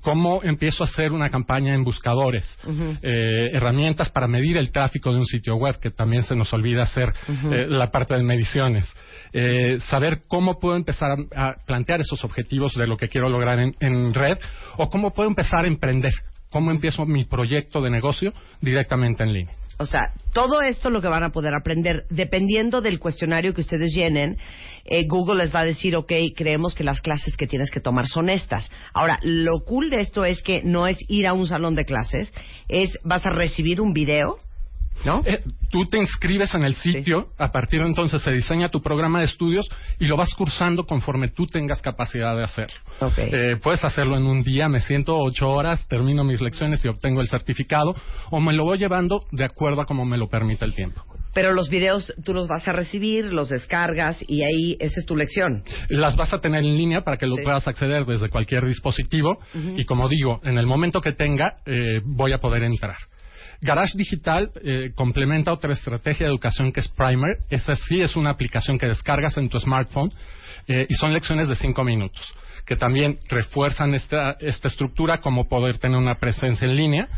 Cómo 0.01 0.43
empiezo 0.43 0.83
a 0.83 0.87
hacer 0.87 1.11
una 1.11 1.31
campaña 1.31 1.73
en 1.73 1.83
buscadores. 1.83 2.45
Eh, 3.01 3.49
herramientas 3.53 4.11
para 4.11 4.27
medir 4.27 4.55
el 4.57 4.71
tráfico 4.71 5.11
de 5.11 5.17
un 5.17 5.25
sitio 5.25 5.55
web, 5.55 5.79
que 5.79 5.89
también 5.89 6.21
se 6.21 6.35
nos 6.35 6.53
olvida 6.53 6.83
hacer 6.83 7.11
la 7.69 7.89
parte 7.89 8.15
de 8.15 8.21
mediciones. 8.21 8.85
Eh, 9.33 9.79
saber 9.89 10.21
cómo 10.27 10.59
puedo 10.59 10.75
empezar 10.75 11.09
a, 11.35 11.47
a 11.47 11.55
plantear 11.65 12.01
esos 12.01 12.23
objetivos 12.23 12.75
de 12.75 12.85
lo 12.85 12.97
que 12.97 13.09
quiero 13.09 13.29
lograr 13.29 13.57
en, 13.57 13.75
en 13.79 14.13
red 14.13 14.37
o 14.77 14.91
cómo 14.91 15.11
puedo 15.11 15.27
empezar 15.27 15.65
a 15.65 15.67
emprender. 15.67 16.13
Cómo 16.51 16.69
empiezo 16.69 17.03
mi 17.07 17.23
proyecto 17.25 17.81
de 17.81 17.89
negocio 17.89 18.31
directamente 18.61 19.23
en 19.23 19.33
línea. 19.33 19.62
O 19.83 19.85
sea, 19.85 20.13
todo 20.31 20.61
esto 20.61 20.89
lo 20.89 21.01
que 21.01 21.09
van 21.09 21.23
a 21.23 21.33
poder 21.33 21.53
aprender, 21.53 22.05
dependiendo 22.09 22.79
del 22.79 22.99
cuestionario 22.99 23.53
que 23.53 23.59
ustedes 23.59 23.93
llenen, 23.93 24.37
eh, 24.85 25.05
Google 25.05 25.43
les 25.43 25.53
va 25.53 25.59
a 25.59 25.65
decir, 25.65 25.93
ok, 25.97 26.11
creemos 26.35 26.73
que 26.73 26.85
las 26.85 27.01
clases 27.01 27.35
que 27.35 27.47
tienes 27.47 27.69
que 27.69 27.81
tomar 27.81 28.07
son 28.07 28.29
estas. 28.29 28.71
Ahora, 28.93 29.19
lo 29.23 29.65
cool 29.65 29.89
de 29.89 29.99
esto 29.99 30.23
es 30.23 30.41
que 30.41 30.61
no 30.63 30.87
es 30.87 30.97
ir 31.09 31.27
a 31.27 31.33
un 31.33 31.47
salón 31.47 31.75
de 31.75 31.83
clases, 31.83 32.33
es 32.69 32.97
vas 33.03 33.25
a 33.25 33.29
recibir 33.29 33.81
un 33.81 33.91
video, 33.91 34.37
¿no? 35.05 35.19
Eh, 35.25 35.41
tú 35.69 35.85
te 35.85 35.97
inscribes 35.97 36.53
en 36.55 36.63
el 36.63 36.75
sitio, 36.75 37.27
a 37.37 37.51
partir 37.51 37.81
de 37.81 37.87
entonces 37.87 38.21
se 38.21 38.31
diseña 38.31 38.69
tu 38.69 38.81
programa 38.81 39.19
de 39.19 39.25
estudios 39.25 39.69
y 39.99 40.05
lo 40.05 40.17
vas 40.17 40.33
cursando 40.33 40.85
conforme 40.85 41.29
tú 41.29 41.45
tengas 41.47 41.81
capacidad 41.81 42.35
de 42.35 42.43
hacerlo. 42.43 42.75
Eh, 43.17 43.57
puedes 43.61 43.83
hacerlo 43.83 44.17
en 44.17 44.23
un 44.23 44.43
día, 44.43 44.69
me 44.69 44.79
siento 44.79 45.17
ocho 45.17 45.49
horas, 45.49 45.85
termino 45.87 46.23
mis 46.23 46.41
lecciones 46.41 46.83
y 46.85 46.87
obtengo 46.87 47.21
el 47.21 47.27
certificado, 47.27 47.95
o 48.29 48.39
me 48.39 48.53
lo 48.53 48.63
voy 48.65 48.77
llevando 48.77 49.25
de 49.31 49.45
acuerdo 49.45 49.81
a 49.81 49.85
como 49.85 50.05
me 50.05 50.17
lo 50.17 50.27
permite 50.29 50.65
el 50.65 50.73
tiempo. 50.73 51.03
Pero 51.33 51.51
los 51.53 51.67
videos 51.67 52.13
tú 52.23 52.31
los 52.33 52.47
vas 52.47 52.67
a 52.67 52.73
recibir, 52.73 53.25
los 53.25 53.49
descargas 53.49 54.23
y 54.27 54.43
ahí 54.43 54.77
esa 54.79 54.99
es 54.99 55.05
tu 55.07 55.15
lección. 55.15 55.63
Las 55.89 56.15
vas 56.15 56.31
a 56.31 56.39
tener 56.39 56.63
en 56.63 56.77
línea 56.77 57.01
para 57.03 57.17
que 57.17 57.25
lo 57.25 57.35
Sí. 57.35 57.41
puedas 57.41 57.67
acceder 57.67 58.05
desde 58.05 58.29
cualquier 58.29 58.65
dispositivo 58.67 59.39
y 59.75 59.83
como 59.85 60.07
digo, 60.09 60.39
en 60.43 60.59
el 60.59 60.67
momento 60.67 61.01
que 61.01 61.11
tenga 61.13 61.55
eh, 61.65 62.01
voy 62.05 62.33
a 62.33 62.37
poder 62.37 62.61
entrar. 62.63 62.97
Garage 63.63 63.97
Digital 63.97 64.51
eh, 64.63 64.91
complementa 64.95 65.51
otra 65.51 65.73
estrategia 65.73 66.25
de 66.25 66.31
educación 66.31 66.71
que 66.71 66.81
es 66.81 66.87
Primer. 66.89 67.37
Esa 67.49 67.75
sí 67.75 68.01
es 68.01 68.15
una 68.15 68.29
aplicación 68.31 68.77
que 68.77 68.87
descargas 68.87 69.37
en 69.37 69.49
tu 69.49 69.59
smartphone 69.59 70.11
eh, 70.67 70.85
y 70.89 70.93
son 70.95 71.13
lecciones 71.13 71.49
de 71.49 71.55
cinco 71.55 71.83
minutos 71.83 72.21
que 72.65 72.75
también 72.77 73.19
refuerzan 73.27 73.93
esta, 73.93 74.37
esta 74.39 74.69
estructura 74.69 75.19
como 75.19 75.49
poder 75.49 75.79
tener 75.79 75.97
una 75.97 76.15
presencia 76.15 76.65
en 76.65 76.75
línea 76.75 77.09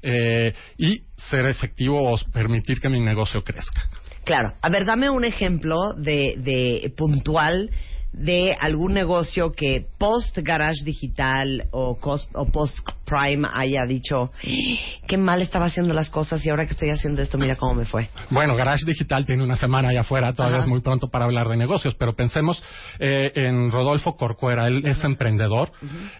eh, 0.00 0.52
y 0.78 1.02
ser 1.16 1.46
efectivo 1.48 2.12
o 2.12 2.16
permitir 2.32 2.80
que 2.80 2.88
mi 2.88 3.00
negocio 3.00 3.42
crezca. 3.42 3.82
Claro. 4.24 4.52
A 4.62 4.68
ver, 4.68 4.84
dame 4.84 5.10
un 5.10 5.24
ejemplo 5.24 5.94
de, 5.96 6.34
de 6.38 6.92
puntual 6.96 7.70
de 8.12 8.54
algún 8.60 8.92
negocio 8.92 9.52
que 9.52 9.86
post 9.98 10.38
garage 10.38 10.84
digital 10.84 11.64
o, 11.72 11.98
cos- 11.98 12.28
o 12.34 12.44
post 12.46 12.78
Prime 13.12 13.46
haya 13.52 13.84
dicho, 13.84 14.30
qué 15.06 15.18
mal 15.18 15.42
estaba 15.42 15.66
haciendo 15.66 15.92
las 15.92 16.08
cosas 16.08 16.44
y 16.46 16.48
ahora 16.48 16.64
que 16.64 16.72
estoy 16.72 16.88
haciendo 16.88 17.20
esto, 17.20 17.36
mira 17.36 17.56
cómo 17.56 17.74
me 17.74 17.84
fue? 17.84 18.08
Bueno, 18.30 18.56
Garage 18.56 18.86
Digital 18.86 19.26
tiene 19.26 19.44
una 19.44 19.56
semana 19.56 19.90
allá 19.90 20.00
afuera, 20.00 20.32
todavía 20.32 20.58
Ajá. 20.58 20.64
es 20.64 20.70
muy 20.70 20.80
pronto 20.80 21.08
para 21.10 21.26
hablar 21.26 21.48
de 21.48 21.56
negocios, 21.56 21.94
pero 21.96 22.14
pensemos 22.14 22.62
eh, 22.98 23.30
en 23.34 23.70
Rodolfo 23.70 24.16
Corcuera, 24.16 24.66
él 24.66 24.82
es 24.86 25.02
emprendedor, 25.04 25.70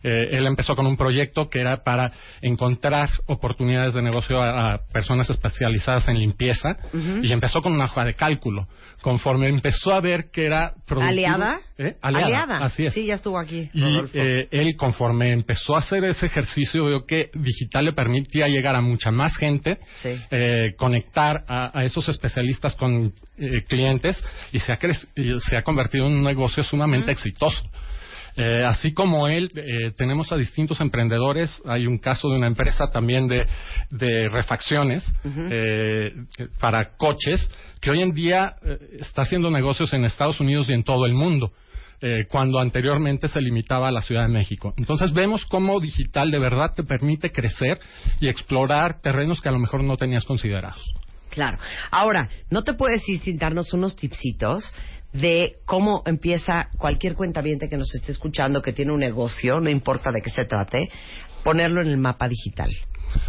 Eh, 0.03 0.29
él 0.33 0.47
empezó 0.47 0.75
con 0.75 0.87
un 0.87 0.97
proyecto 0.97 1.49
que 1.49 1.61
era 1.61 1.83
para 1.85 2.13
encontrar 2.41 3.09
oportunidades 3.27 3.95
de 3.95 4.03
negocio 4.03 4.41
a, 4.41 4.75
a 4.75 4.79
personas 4.93 5.31
especializadas 5.31 6.09
en 6.09 6.19
limpieza 6.19 6.77
y 7.23 7.33
empezó 7.33 7.61
con 7.63 7.73
una 7.73 7.85
hoja 7.85 8.05
de 8.05 8.15
cálculo. 8.15 8.67
Conforme 9.01 9.49
empezó 9.49 9.93
a 9.93 10.01
ver 10.01 10.31
que 10.31 10.47
era 10.47 10.75
¿Aliada? 10.89 11.59
¿Eh? 11.79 11.97
Aliada, 12.01 12.59
así 12.59 12.85
es. 12.85 12.93
Sí, 12.93 13.07
ya 13.07 13.15
estuvo 13.15 13.39
aquí. 13.39 13.69
Y 13.73 14.01
eh, 14.15 14.49
él, 14.51 14.77
conforme 14.77 15.31
empezó 15.31 15.75
a 15.75 15.79
hacer 15.79 16.05
ese 16.05 16.27
ejercicio, 16.27 16.82
vio 16.87 17.07
que 17.07 17.31
digital 17.35 17.85
le 17.87 17.93
permitía 17.93 18.47
llegar 18.49 18.77
a 18.77 18.81
mucha 18.81 19.11
más 19.11 19.37
gente, 19.37 19.79
Sí. 19.95 20.11
eh, 20.31 20.75
conectar 20.77 21.45
a, 21.49 21.79
a 21.79 21.85
esos 21.85 22.09
especialistas 22.09 22.77
con 22.77 23.13
eh, 23.39 23.63
clientes 23.69 24.23
y 24.53 24.59
se 24.59 24.73
ha, 24.73 24.79
se 25.41 25.57
ha 25.57 25.63
convertido 25.63 26.07
en 26.07 26.15
un 26.15 26.23
negocio 26.23 26.63
sumamente 26.63 27.11
exitoso. 27.13 27.63
Eh, 28.35 28.65
así 28.65 28.95
como 28.95 29.29
él, 29.29 29.51
eh, 29.55 29.91
tenemos 29.95 30.33
a 30.33 30.37
distintos 30.37 30.81
emprendedores. 30.81 31.61
Hay 31.67 31.87
un 31.87 31.99
caso 31.99 32.31
de 32.31 32.37
una 32.37 32.47
empresa 32.47 32.87
también 32.91 33.27
de, 33.29 33.47
de 33.91 34.29
refacciones 34.31 35.05
eh, 35.27 36.15
para 36.59 36.97
coches 36.97 37.47
que 37.83 37.91
hoy 37.91 38.01
en 38.01 38.13
día 38.15 38.55
eh, 38.65 38.79
está 39.01 39.23
haciendo 39.23 39.51
negocios 39.51 39.93
en 39.93 40.07
Estados 40.07 40.41
Unidos 40.41 40.71
y 40.71 40.73
en 40.73 40.83
todo 40.83 41.05
el 41.05 41.13
mundo. 41.13 41.53
Eh, 42.03 42.27
cuando 42.29 42.59
anteriormente 42.59 43.29
se 43.29 43.41
limitaba 43.41 43.89
a 43.89 43.93
la 43.93 44.03
Ciudad 44.03 44.23
de 44.23 44.33
México. 44.33 44.75
Entonces 44.77 45.13
vemos 45.13 45.47
cómo 45.47 45.81
digital 45.81 46.31
de 46.31 46.39
verdad 46.39 46.73
te 46.75 46.83
permite 46.83 47.31
crecer 47.31 47.79
y 48.21 48.29
explorar 48.29 49.01
terrenos 49.01 49.41
que 49.41 49.49
a 49.49 49.53
lo 49.53 49.59
mejor 49.59 49.85
no 49.85 49.97
tenías 49.97 50.25
considerados. 50.25 50.83
Claro. 51.31 51.59
Ahora, 51.91 52.29
¿no 52.51 52.63
te 52.63 52.75
puedes 52.75 53.09
ir 53.09 53.21
sin 53.21 53.39
darnos 53.39 53.73
unos 53.73 53.97
tipsitos 53.97 54.65
de 55.13 55.57
cómo 55.65 56.03
empieza 56.07 56.69
cualquier 56.77 57.15
cuentaviente 57.15 57.69
que 57.69 57.77
nos 57.77 57.95
esté 57.95 58.13
escuchando 58.13 58.63
que 58.63 58.73
tiene 58.73 58.93
un 58.93 59.01
negocio, 59.01 59.61
no 59.61 59.71
importa 59.71 60.11
de 60.11 60.21
qué 60.21 60.31
se 60.31 60.45
trate, 60.45 60.89
ponerlo 61.45 61.83
en 61.83 61.89
el 61.89 61.99
mapa 61.99 62.29
digital? 62.29 62.71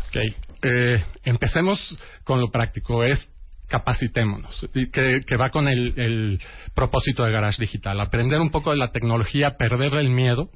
Ok. 0.08 0.18
Eh, 0.63 1.03
empecemos 1.24 1.98
con 2.24 2.39
lo 2.39 2.50
práctico, 2.50 3.03
es 3.03 3.30
capacitémonos, 3.74 4.70
y 4.75 4.92
que, 4.92 5.22
que 5.25 5.36
va 5.36 5.50
con 5.50 5.68
el, 5.68 6.00
el 6.00 6.39
propósito 6.75 7.24
de 7.24 7.32
Garage 7.32 7.60
Digital, 7.60 8.00
aprender 8.01 8.39
un 8.39 8.51
poco 8.51 8.70
de 8.70 8.77
la 8.77 8.92
tecnología, 8.92 9.58
perder 9.58 9.96
el 9.96 10.12
miedo. 10.12 10.51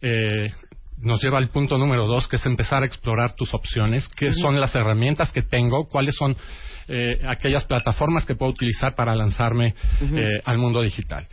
Eh, 0.00 0.52
nos 1.00 1.22
lleva 1.22 1.38
al 1.38 1.48
punto 1.48 1.78
número 1.78 2.06
dos, 2.06 2.28
que 2.28 2.36
es 2.36 2.46
empezar 2.46 2.82
a 2.82 2.86
explorar 2.86 3.34
tus 3.34 3.52
opciones, 3.54 4.08
qué 4.08 4.32
son 4.32 4.60
las 4.60 4.74
herramientas 4.74 5.32
que 5.32 5.42
tengo, 5.42 5.88
cuáles 5.88 6.14
son 6.16 6.36
eh, 6.86 7.18
aquellas 7.26 7.64
plataformas 7.64 8.26
que 8.26 8.34
puedo 8.34 8.52
utilizar 8.52 8.94
para 8.94 9.14
lanzarme 9.14 9.74
eh, 10.02 10.26
al 10.44 10.58
mundo 10.58 10.82
digital. 10.82 11.26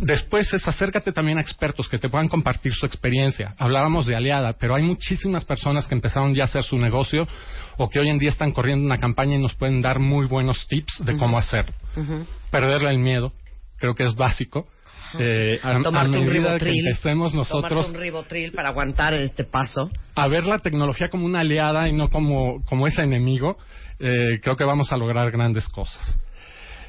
Después 0.00 0.52
es 0.52 0.66
acércate 0.68 1.12
también 1.12 1.38
a 1.38 1.40
expertos 1.40 1.88
que 1.88 1.98
te 1.98 2.10
puedan 2.10 2.28
compartir 2.28 2.74
su 2.74 2.84
experiencia. 2.84 3.54
Hablábamos 3.58 4.06
de 4.06 4.16
aliada, 4.16 4.52
pero 4.52 4.74
hay 4.74 4.82
muchísimas 4.82 5.44
personas 5.44 5.86
que 5.86 5.94
empezaron 5.94 6.34
ya 6.34 6.42
a 6.42 6.46
hacer 6.46 6.62
su 6.62 6.76
negocio 6.76 7.26
o 7.78 7.88
que 7.88 8.00
hoy 8.00 8.10
en 8.10 8.18
día 8.18 8.30
están 8.30 8.52
corriendo 8.52 8.84
una 8.84 8.98
campaña 8.98 9.36
y 9.36 9.38
nos 9.38 9.54
pueden 9.54 9.80
dar 9.80 9.98
muy 9.98 10.26
buenos 10.26 10.66
tips 10.68 11.02
de 11.04 11.16
cómo 11.16 11.38
hacerlo. 11.38 11.72
Perderle 12.50 12.90
el 12.90 12.98
miedo, 12.98 13.32
creo 13.78 13.94
que 13.94 14.04
es 14.04 14.14
básico. 14.14 14.66
Eh, 15.18 15.60
a, 15.62 15.76
un 15.76 15.82
que 15.82 16.30
ribotril. 16.30 16.86
empecemos 16.86 17.34
nosotros 17.34 17.68
Tomarte 17.70 17.90
un 17.90 18.00
ribotril 18.02 18.52
para 18.52 18.70
aguantar 18.70 19.12
este 19.12 19.44
paso. 19.44 19.90
a 20.14 20.26
ver 20.28 20.44
la 20.46 20.58
tecnología 20.60 21.08
como 21.10 21.26
una 21.26 21.40
aliada 21.40 21.86
y 21.88 21.92
no 21.92 22.08
como, 22.08 22.64
como 22.64 22.86
ese 22.86 23.02
enemigo, 23.02 23.58
eh, 23.98 24.40
creo 24.42 24.56
que 24.56 24.64
vamos 24.64 24.90
a 24.90 24.96
lograr 24.96 25.30
grandes 25.30 25.68
cosas. 25.68 26.18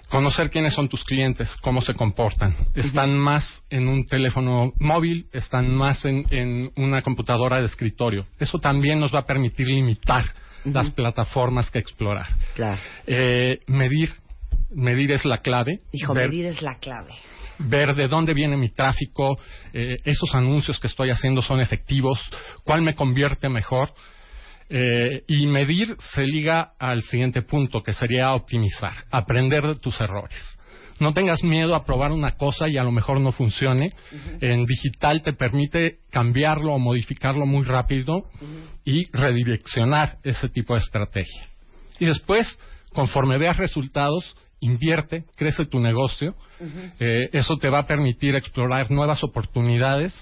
Conocer 0.09 0.49
quiénes 0.51 0.73
son 0.73 0.87
tus 0.89 1.03
clientes, 1.03 1.49
cómo 1.61 1.81
se 1.81 1.93
comportan. 1.95 2.55
Están 2.75 3.17
más 3.17 3.63
en 3.69 3.87
un 3.87 4.05
teléfono 4.05 4.71
móvil, 4.79 5.25
están 5.33 5.73
más 5.73 6.05
en, 6.05 6.25
en 6.29 6.71
una 6.77 7.01
computadora 7.01 7.59
de 7.59 7.65
escritorio. 7.65 8.25
Eso 8.39 8.57
también 8.59 8.99
nos 8.99 9.13
va 9.13 9.19
a 9.19 9.25
permitir 9.25 9.67
limitar 9.67 10.23
las 10.65 10.91
plataformas 10.91 11.69
que 11.71 11.79
explorar. 11.79 12.27
Claro. 12.53 12.79
Eh, 13.07 13.59
medir, 13.67 14.11
medir 14.73 15.11
es 15.11 15.25
la 15.25 15.39
clave. 15.39 15.79
Hijo, 15.91 16.13
Ver- 16.13 16.29
medir 16.29 16.45
es 16.45 16.61
la 16.61 16.75
clave. 16.77 17.13
Ver 17.59 17.95
de 17.95 18.07
dónde 18.07 18.33
viene 18.33 18.57
mi 18.57 18.69
tráfico, 18.69 19.37
eh, 19.73 19.97
esos 20.03 20.33
anuncios 20.33 20.79
que 20.79 20.87
estoy 20.87 21.09
haciendo 21.09 21.41
son 21.41 21.59
efectivos, 21.59 22.19
cuál 22.63 22.81
me 22.81 22.95
convierte 22.95 23.49
mejor. 23.49 23.93
Eh, 24.69 25.23
y 25.27 25.45
medir 25.45 25.95
se 26.15 26.23
liga 26.23 26.73
al 26.79 27.03
siguiente 27.03 27.41
punto, 27.43 27.83
que 27.83 27.93
sería 27.93 28.33
optimizar, 28.33 28.93
aprender 29.11 29.61
de 29.67 29.75
tus 29.75 29.99
errores. 29.99 30.41
No 30.99 31.13
tengas 31.13 31.43
miedo 31.43 31.75
a 31.75 31.83
probar 31.83 32.11
una 32.11 32.31
cosa 32.37 32.67
y 32.67 32.77
a 32.77 32.83
lo 32.83 32.91
mejor 32.91 33.19
no 33.19 33.31
funcione. 33.31 33.91
En 34.41 34.65
digital 34.65 35.21
te 35.21 35.33
permite 35.33 35.99
cambiarlo 36.09 36.73
o 36.73 36.79
modificarlo 36.79 37.45
muy 37.45 37.63
rápido 37.65 38.25
y 38.85 39.09
redireccionar 39.11 40.17
ese 40.23 40.49
tipo 40.49 40.73
de 40.73 40.79
estrategia. 40.79 41.47
Y 41.99 42.05
después, 42.05 42.47
conforme 42.93 43.37
veas 43.37 43.57
resultados, 43.57 44.35
invierte, 44.59 45.25
crece 45.35 45.65
tu 45.65 45.79
negocio. 45.79 46.35
Eh, 46.99 47.29
eso 47.33 47.57
te 47.57 47.69
va 47.69 47.79
a 47.79 47.87
permitir 47.87 48.35
explorar 48.35 48.89
nuevas 48.91 49.23
oportunidades 49.23 50.13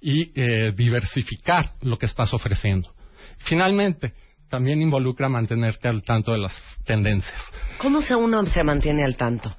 y 0.00 0.32
eh, 0.34 0.72
diversificar 0.76 1.72
lo 1.82 1.96
que 1.96 2.06
estás 2.06 2.34
ofreciendo. 2.34 2.92
Finalmente, 3.38 4.12
también 4.50 4.82
involucra 4.82 5.28
mantenerte 5.28 5.88
al 5.88 6.02
tanto 6.02 6.32
de 6.32 6.38
las 6.38 6.52
tendencias. 6.84 7.40
¿Cómo 7.78 8.02
se 8.02 8.14
uno 8.14 8.44
se 8.46 8.64
mantiene 8.64 9.04
al 9.04 9.16
tanto? 9.16 9.54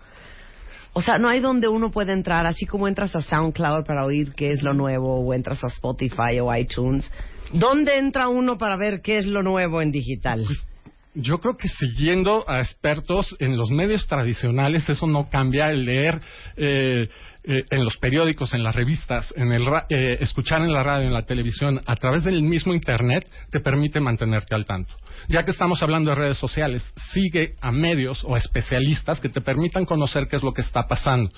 O 0.93 1.01
sea, 1.01 1.17
no 1.17 1.27
hay 1.27 1.41
donde 1.41 1.67
uno 1.67 1.91
puede 1.91 2.13
entrar, 2.13 2.45
así 2.45 2.65
como 2.65 2.87
entras 2.87 3.13
a 3.15 3.21
SoundCloud 3.21 3.85
para 3.85 4.05
oír 4.05 4.33
qué 4.33 4.51
es 4.51 4.61
lo 4.61 4.73
nuevo, 4.73 5.19
o 5.19 5.33
entras 5.33 5.61
a 5.63 5.67
Spotify 5.67 6.39
o 6.41 6.55
iTunes. 6.55 7.11
¿Dónde 7.51 7.97
entra 7.97 8.29
uno 8.29 8.57
para 8.57 8.77
ver 8.77 9.01
qué 9.01 9.17
es 9.17 9.25
lo 9.25 9.43
nuevo 9.43 9.81
en 9.81 9.91
digital? 9.91 10.45
Yo 11.15 11.39
creo 11.39 11.55
que 11.55 11.67
siguiendo 11.69 12.43
a 12.47 12.59
expertos 12.59 13.35
en 13.39 13.55
los 13.57 13.69
medios 13.71 14.05
tradicionales, 14.07 14.87
eso 14.89 15.07
no 15.07 15.29
cambia. 15.29 15.69
El 15.69 15.85
leer 15.85 16.19
eh, 16.57 17.07
eh, 17.45 17.63
en 17.69 17.85
los 17.85 17.97
periódicos, 17.97 18.53
en 18.53 18.63
las 18.63 18.75
revistas, 18.75 19.33
en 19.37 19.51
el 19.53 19.65
ra- 19.65 19.85
eh, 19.89 20.17
escuchar 20.19 20.61
en 20.61 20.73
la 20.73 20.83
radio, 20.83 21.07
en 21.07 21.13
la 21.13 21.25
televisión, 21.25 21.79
a 21.85 21.95
través 21.95 22.23
del 22.25 22.41
mismo 22.41 22.73
Internet, 22.73 23.25
te 23.49 23.59
permite 23.61 23.99
mantenerte 24.01 24.55
al 24.55 24.65
tanto. 24.65 24.93
Ya 25.29 25.43
que 25.43 25.51
estamos 25.51 25.81
hablando 25.81 26.09
de 26.09 26.15
redes 26.15 26.37
sociales, 26.37 26.83
sigue 27.13 27.55
a 27.61 27.71
medios 27.71 28.23
o 28.25 28.35
especialistas 28.35 29.19
que 29.21 29.29
te 29.29 29.41
permitan 29.41 29.85
conocer 29.85 30.27
qué 30.27 30.35
es 30.35 30.43
lo 30.43 30.51
que 30.53 30.61
está 30.61 30.83
pasando. 30.87 31.31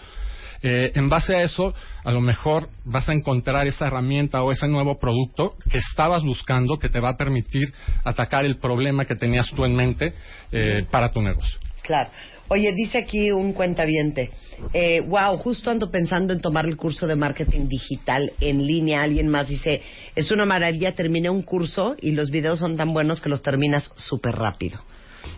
Eh, 0.61 0.91
en 0.95 1.09
base 1.09 1.35
a 1.35 1.43
eso, 1.43 1.73
a 2.03 2.11
lo 2.11 2.21
mejor 2.21 2.69
vas 2.85 3.07
a 3.09 3.13
encontrar 3.13 3.67
esa 3.67 3.87
herramienta 3.87 4.43
o 4.43 4.51
ese 4.51 4.67
nuevo 4.67 4.99
producto 4.99 5.55
que 5.69 5.77
estabas 5.77 6.23
buscando 6.23 6.77
que 6.77 6.89
te 6.89 6.99
va 6.99 7.09
a 7.09 7.17
permitir 7.17 7.73
atacar 8.03 8.45
el 8.45 8.57
problema 8.57 9.05
que 9.05 9.15
tenías 9.15 9.49
tú 9.51 9.65
en 9.65 9.75
mente 9.75 10.13
eh, 10.51 10.85
para 10.89 11.11
tu 11.11 11.21
negocio. 11.21 11.59
Claro. 11.81 12.09
Oye, 12.49 12.73
dice 12.73 12.97
aquí 12.97 13.31
un 13.31 13.53
cuentaviente. 13.53 14.31
Eh, 14.73 15.01
wow, 15.01 15.37
justo 15.37 15.69
ando 15.69 15.91
pensando 15.91 16.33
en 16.33 16.41
tomar 16.41 16.65
el 16.65 16.77
curso 16.77 17.07
de 17.07 17.15
marketing 17.15 17.67
digital 17.67 18.31
en 18.39 18.65
línea. 18.65 19.03
Alguien 19.03 19.27
más 19.27 19.47
dice, 19.47 19.81
es 20.15 20.31
una 20.31 20.45
maravilla, 20.45 20.93
terminé 20.93 21.29
un 21.29 21.43
curso 21.43 21.95
y 22.01 22.11
los 22.11 22.29
videos 22.29 22.59
son 22.59 22.77
tan 22.77 22.93
buenos 22.93 23.21
que 23.21 23.29
los 23.29 23.41
terminas 23.41 23.91
súper 23.95 24.35
rápido. 24.35 24.79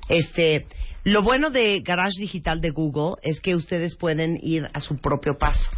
Este, 0.08 0.66
lo 1.04 1.24
bueno 1.24 1.50
de 1.50 1.82
Garage 1.82 2.20
Digital 2.20 2.62
de 2.62 2.72
Google 2.72 3.16
es 3.22 3.42
que 3.42 3.56
ustedes 3.56 3.96
pueden 3.96 4.40
ir 4.42 4.68
a 4.74 4.80
su 4.80 4.98
propio 4.98 5.38
paso. 5.38 5.70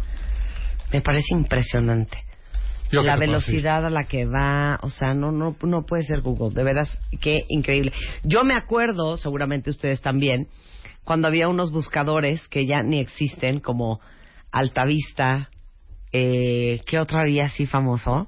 Me 0.92 1.02
parece 1.02 1.36
impresionante. 1.36 2.18
Yo 2.92 3.02
la 3.04 3.16
velocidad 3.18 3.86
a 3.86 3.90
la 3.90 4.06
que 4.06 4.26
va, 4.26 4.80
o 4.82 4.90
sea, 4.90 5.14
no, 5.14 5.32
no, 5.32 5.56
no 5.62 5.86
puede 5.86 6.04
ser 6.04 6.22
Google, 6.22 6.54
de 6.56 6.64
veras, 6.64 7.00
qué 7.22 7.46
increíble. 7.50 7.92
Yo 8.24 8.44
me 8.44 8.56
acuerdo, 8.56 9.16
seguramente 9.18 9.70
ustedes 9.70 10.02
también, 10.02 10.48
cuando 11.04 11.28
había 11.28 11.48
unos 11.48 11.72
buscadores 11.72 12.48
que 12.50 12.66
ya 12.66 12.82
ni 12.84 13.00
existen, 13.00 13.60
como 13.60 14.00
Altavista, 14.52 15.50
eh, 16.12 16.82
¿qué 16.86 17.00
otro 17.00 17.20
había 17.20 17.46
así 17.46 17.66
famoso? 17.68 18.28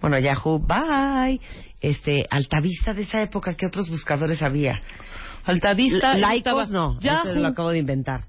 Bueno, 0.00 0.18
Yahoo, 0.18 0.58
bye. 0.60 1.40
Este, 1.80 2.24
Altavista 2.30 2.92
de 2.94 3.02
esa 3.02 3.22
época, 3.22 3.54
¿qué 3.54 3.66
otros 3.66 3.88
buscadores 3.88 4.42
había? 4.42 4.80
Altavista. 5.44 6.14
Laicos, 6.16 6.38
estaba- 6.38 6.66
no, 6.66 7.00
Yahoo. 7.00 7.28
ese 7.30 7.38
lo 7.40 7.48
acabo 7.48 7.70
de 7.70 7.78
inventar. 7.78 8.24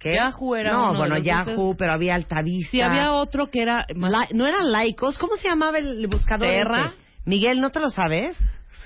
¿Qué? 0.00 0.14
Yahoo 0.14 0.56
era 0.56 0.72
No, 0.72 0.78
uno 0.82 0.92
de 0.94 0.98
bueno, 0.98 1.14
los 1.16 1.24
Yahoo, 1.24 1.76
pero 1.76 1.92
había 1.92 2.14
Altavista. 2.16 2.70
Sí, 2.72 2.80
había 2.80 3.12
otro 3.12 3.50
que 3.50 3.62
era 3.62 3.86
más- 3.94 4.10
La- 4.10 4.28
¿No 4.32 4.46
eran 4.48 4.72
laicos? 4.72 5.16
¿Cómo 5.18 5.36
se 5.36 5.46
llamaba 5.48 5.78
el 5.78 6.06
buscador? 6.08 6.48
Terra. 6.48 6.86
ese? 6.86 6.96
Miguel, 7.26 7.60
¿no 7.60 7.70
te 7.70 7.78
lo 7.80 7.90
sabes? 7.90 8.36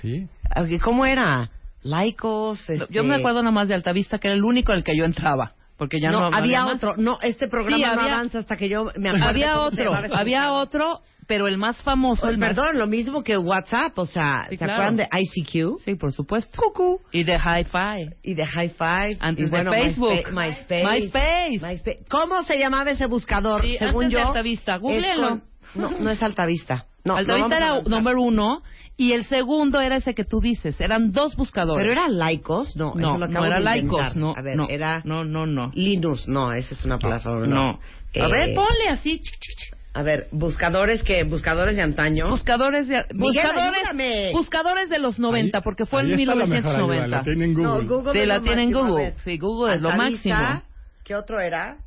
Sí. 0.01 0.27
Ok, 0.55 0.81
¿Cómo 0.83 1.05
era? 1.05 1.49
Laicos. 1.83 2.69
Este... 2.69 2.85
Yo 2.93 3.03
me 3.03 3.15
acuerdo 3.15 3.41
nada 3.41 3.51
más 3.51 3.67
de 3.67 3.75
Altavista, 3.75 4.17
que 4.19 4.27
era 4.27 4.35
el 4.35 4.43
único 4.43 4.71
al 4.73 4.83
que 4.83 4.95
yo 4.97 5.05
entraba. 5.05 5.53
Porque 5.77 5.99
ya 5.99 6.09
no, 6.09 6.29
no, 6.29 6.35
había 6.37 6.63
más. 6.65 6.75
otro. 6.75 6.95
No, 6.97 7.17
este 7.21 7.47
programa 7.47 7.77
Sí, 7.77 7.83
no 7.83 8.01
había- 8.01 8.13
avanza 8.15 8.39
hasta 8.39 8.55
que 8.57 8.69
yo 8.69 8.85
me 8.97 9.09
acuerdo. 9.09 9.27
Había 9.27 9.53
cómo 9.55 9.69
se 9.69 9.73
otro, 9.81 9.83
llamaba 9.91 10.05
ese 10.07 10.15
había 10.15 10.39
buscador. 10.51 10.67
otro, 10.67 11.01
pero 11.27 11.47
el 11.47 11.57
más 11.57 11.81
famoso, 11.83 12.29
el 12.29 12.37
más- 12.37 12.49
Perdón, 12.55 12.77
lo 12.77 12.87
mismo 12.87 13.23
que 13.23 13.37
WhatsApp, 13.37 13.97
o 13.97 14.05
sea, 14.05 14.43
Sí, 14.43 14.49
¿se 14.49 14.57
claro. 14.57 14.73
acuerdan 14.73 14.97
de 14.97 15.07
ICQ? 15.11 15.79
Sí, 15.83 15.95
por 15.95 16.11
supuesto. 16.13 16.61
Cucú. 16.61 16.99
Y 17.11 17.23
de 17.23 17.33
Hi-Fi. 17.33 18.15
Y 18.23 18.33
de 18.35 18.45
High 18.45 18.69
Five. 18.77 19.17
Antes 19.19 19.47
y 19.47 19.49
bueno, 19.49 19.71
de 19.71 19.77
Facebook. 19.77 20.31
MySpace. 20.31 20.83
MySpace. 20.83 21.59
MySpace. 21.61 21.99
¿Cómo 22.09 22.43
se 22.43 22.57
llamaba 22.59 22.91
ese 22.91 23.07
buscador? 23.07 23.63
Sí, 23.63 23.77
Según 23.77 24.05
antes 24.05 24.17
de 24.17 24.21
yo. 24.23 24.27
Altavista. 24.27 24.75
es 24.75 24.81
Googleenlo. 24.81 25.29
con- 25.29 25.43
No, 25.75 25.89
no 25.99 26.09
es 26.09 26.21
Altavista. 26.23 26.85
No, 27.03 27.15
Altavista 27.17 27.47
no 27.49 27.53
a 27.55 27.57
era 27.79 27.81
número 27.89 28.21
uno 28.21 28.61
y 28.97 29.11
el 29.11 29.25
segundo 29.25 29.81
era 29.81 29.97
ese 29.97 30.13
que 30.15 30.23
tú 30.23 30.39
dices. 30.39 30.79
Eran 30.79 31.11
dos 31.11 31.35
buscadores. 31.35 31.83
Pero 31.83 31.91
era 31.91 32.07
laicos, 32.07 32.75
no, 32.77 32.93
no, 32.95 33.09
eso 33.09 33.17
lo 33.17 33.27
no 33.27 33.31
acabo 33.31 33.45
era 33.45 33.57
de 33.57 33.63
laicos, 33.63 34.15
no. 34.15 34.33
A 34.37 34.41
ver, 34.41 34.55
no, 34.55 34.67
era 34.69 35.01
no, 35.03 35.23
no, 35.25 35.45
no. 35.45 35.71
Linux, 35.75 36.27
no, 36.27 36.53
esa 36.53 36.73
es 36.73 36.85
una 36.85 36.97
plataforma. 36.97 37.47
No. 37.47 37.55
No. 37.73 37.79
A 38.23 38.27
Eh, 38.27 38.31
ver, 38.31 38.55
ponle 38.55 38.87
así. 38.89 39.19
chic, 39.19 39.33
chic, 39.39 39.57
chic. 39.57 39.77
A 39.95 40.03
ver, 40.03 40.27
buscadores 40.31 41.01
que 41.03 41.23
buscadores 41.23 41.77
de 41.77 41.81
antaño. 41.81 42.27
Buscadores 42.29 42.87
de 42.89 43.05
Miguel, 43.13 43.43
buscadores, 43.45 43.79
ayúdame. 43.79 44.31
buscadores 44.33 44.89
de 44.89 44.99
los 44.99 45.17
90 45.19 45.57
Ahí- 45.59 45.63
porque 45.63 45.85
fue 45.85 46.01
ahí 46.01 46.11
en 46.11 46.19
está 46.19 46.35
la 46.35 46.45
mejor 46.45 46.75
ayuda, 46.75 46.85
1990. 46.87 47.17
la 47.17 47.23
tiene 47.23 47.45
en 47.45 47.53
Google. 47.53 47.83
No, 47.85 47.87
Google 47.95 48.11
Sí, 48.11 48.19
es 48.19 48.27
la 48.27 48.35
lo 48.37 48.41
tiene 48.43 48.63
en 48.63 48.69
máximo. 48.71 48.85
A 48.85 48.89
Google. 48.89 49.03
ver, 49.05 49.13
Sí, 49.23 49.37
Google 49.37 49.75
es 49.75 49.81
lo 49.81 49.89
Altavista, 49.89 50.29
máximo. 50.37 50.61
¿Qué 51.05 51.15
otro 51.15 51.39
era? 51.39 51.77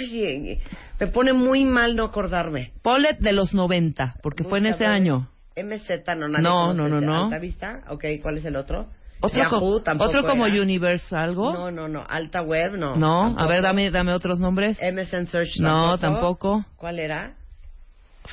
Oye, 0.00 0.60
me 0.98 1.06
pone 1.06 1.32
muy 1.32 1.64
mal 1.64 1.94
no 1.94 2.04
acordarme. 2.04 2.72
Ponle 2.82 3.16
de 3.20 3.32
los 3.32 3.54
90 3.54 4.16
porque 4.22 4.42
fue 4.42 4.58
en 4.58 4.66
ese 4.66 4.78
Buscadores. 4.84 5.02
año. 5.02 5.28
MZ, 5.54 6.16
no, 6.16 6.28
nadie 6.28 6.42
No, 6.42 6.66
conoce 6.68 6.78
no, 6.82 6.88
no, 6.88 6.96
ese. 6.98 7.06
no. 7.06 7.24
Altavista, 7.26 7.82
ok, 7.90 8.04
¿cuál 8.22 8.38
es 8.38 8.44
el 8.44 8.56
otro? 8.56 8.88
Otro, 9.20 9.38
Yahoo, 9.38 9.60
co- 9.60 9.82
tampoco 9.82 10.10
otro 10.10 10.24
como 10.24 10.46
era. 10.46 10.60
Universe 10.62 11.14
algo. 11.16 11.52
No, 11.52 11.70
no, 11.70 11.88
no, 11.88 12.04
Alta 12.08 12.42
Web, 12.42 12.72
no. 12.76 12.96
No, 12.96 13.20
a 13.20 13.24
tampoco. 13.28 13.48
ver, 13.48 13.62
dame, 13.62 13.90
dame 13.90 14.12
otros 14.12 14.38
nombres. 14.40 14.78
MSN 14.80 15.26
Search 15.26 15.56
No, 15.60 15.96
tampoco. 15.98 16.64
¿Cuál 16.76 16.98
era? 16.98 17.34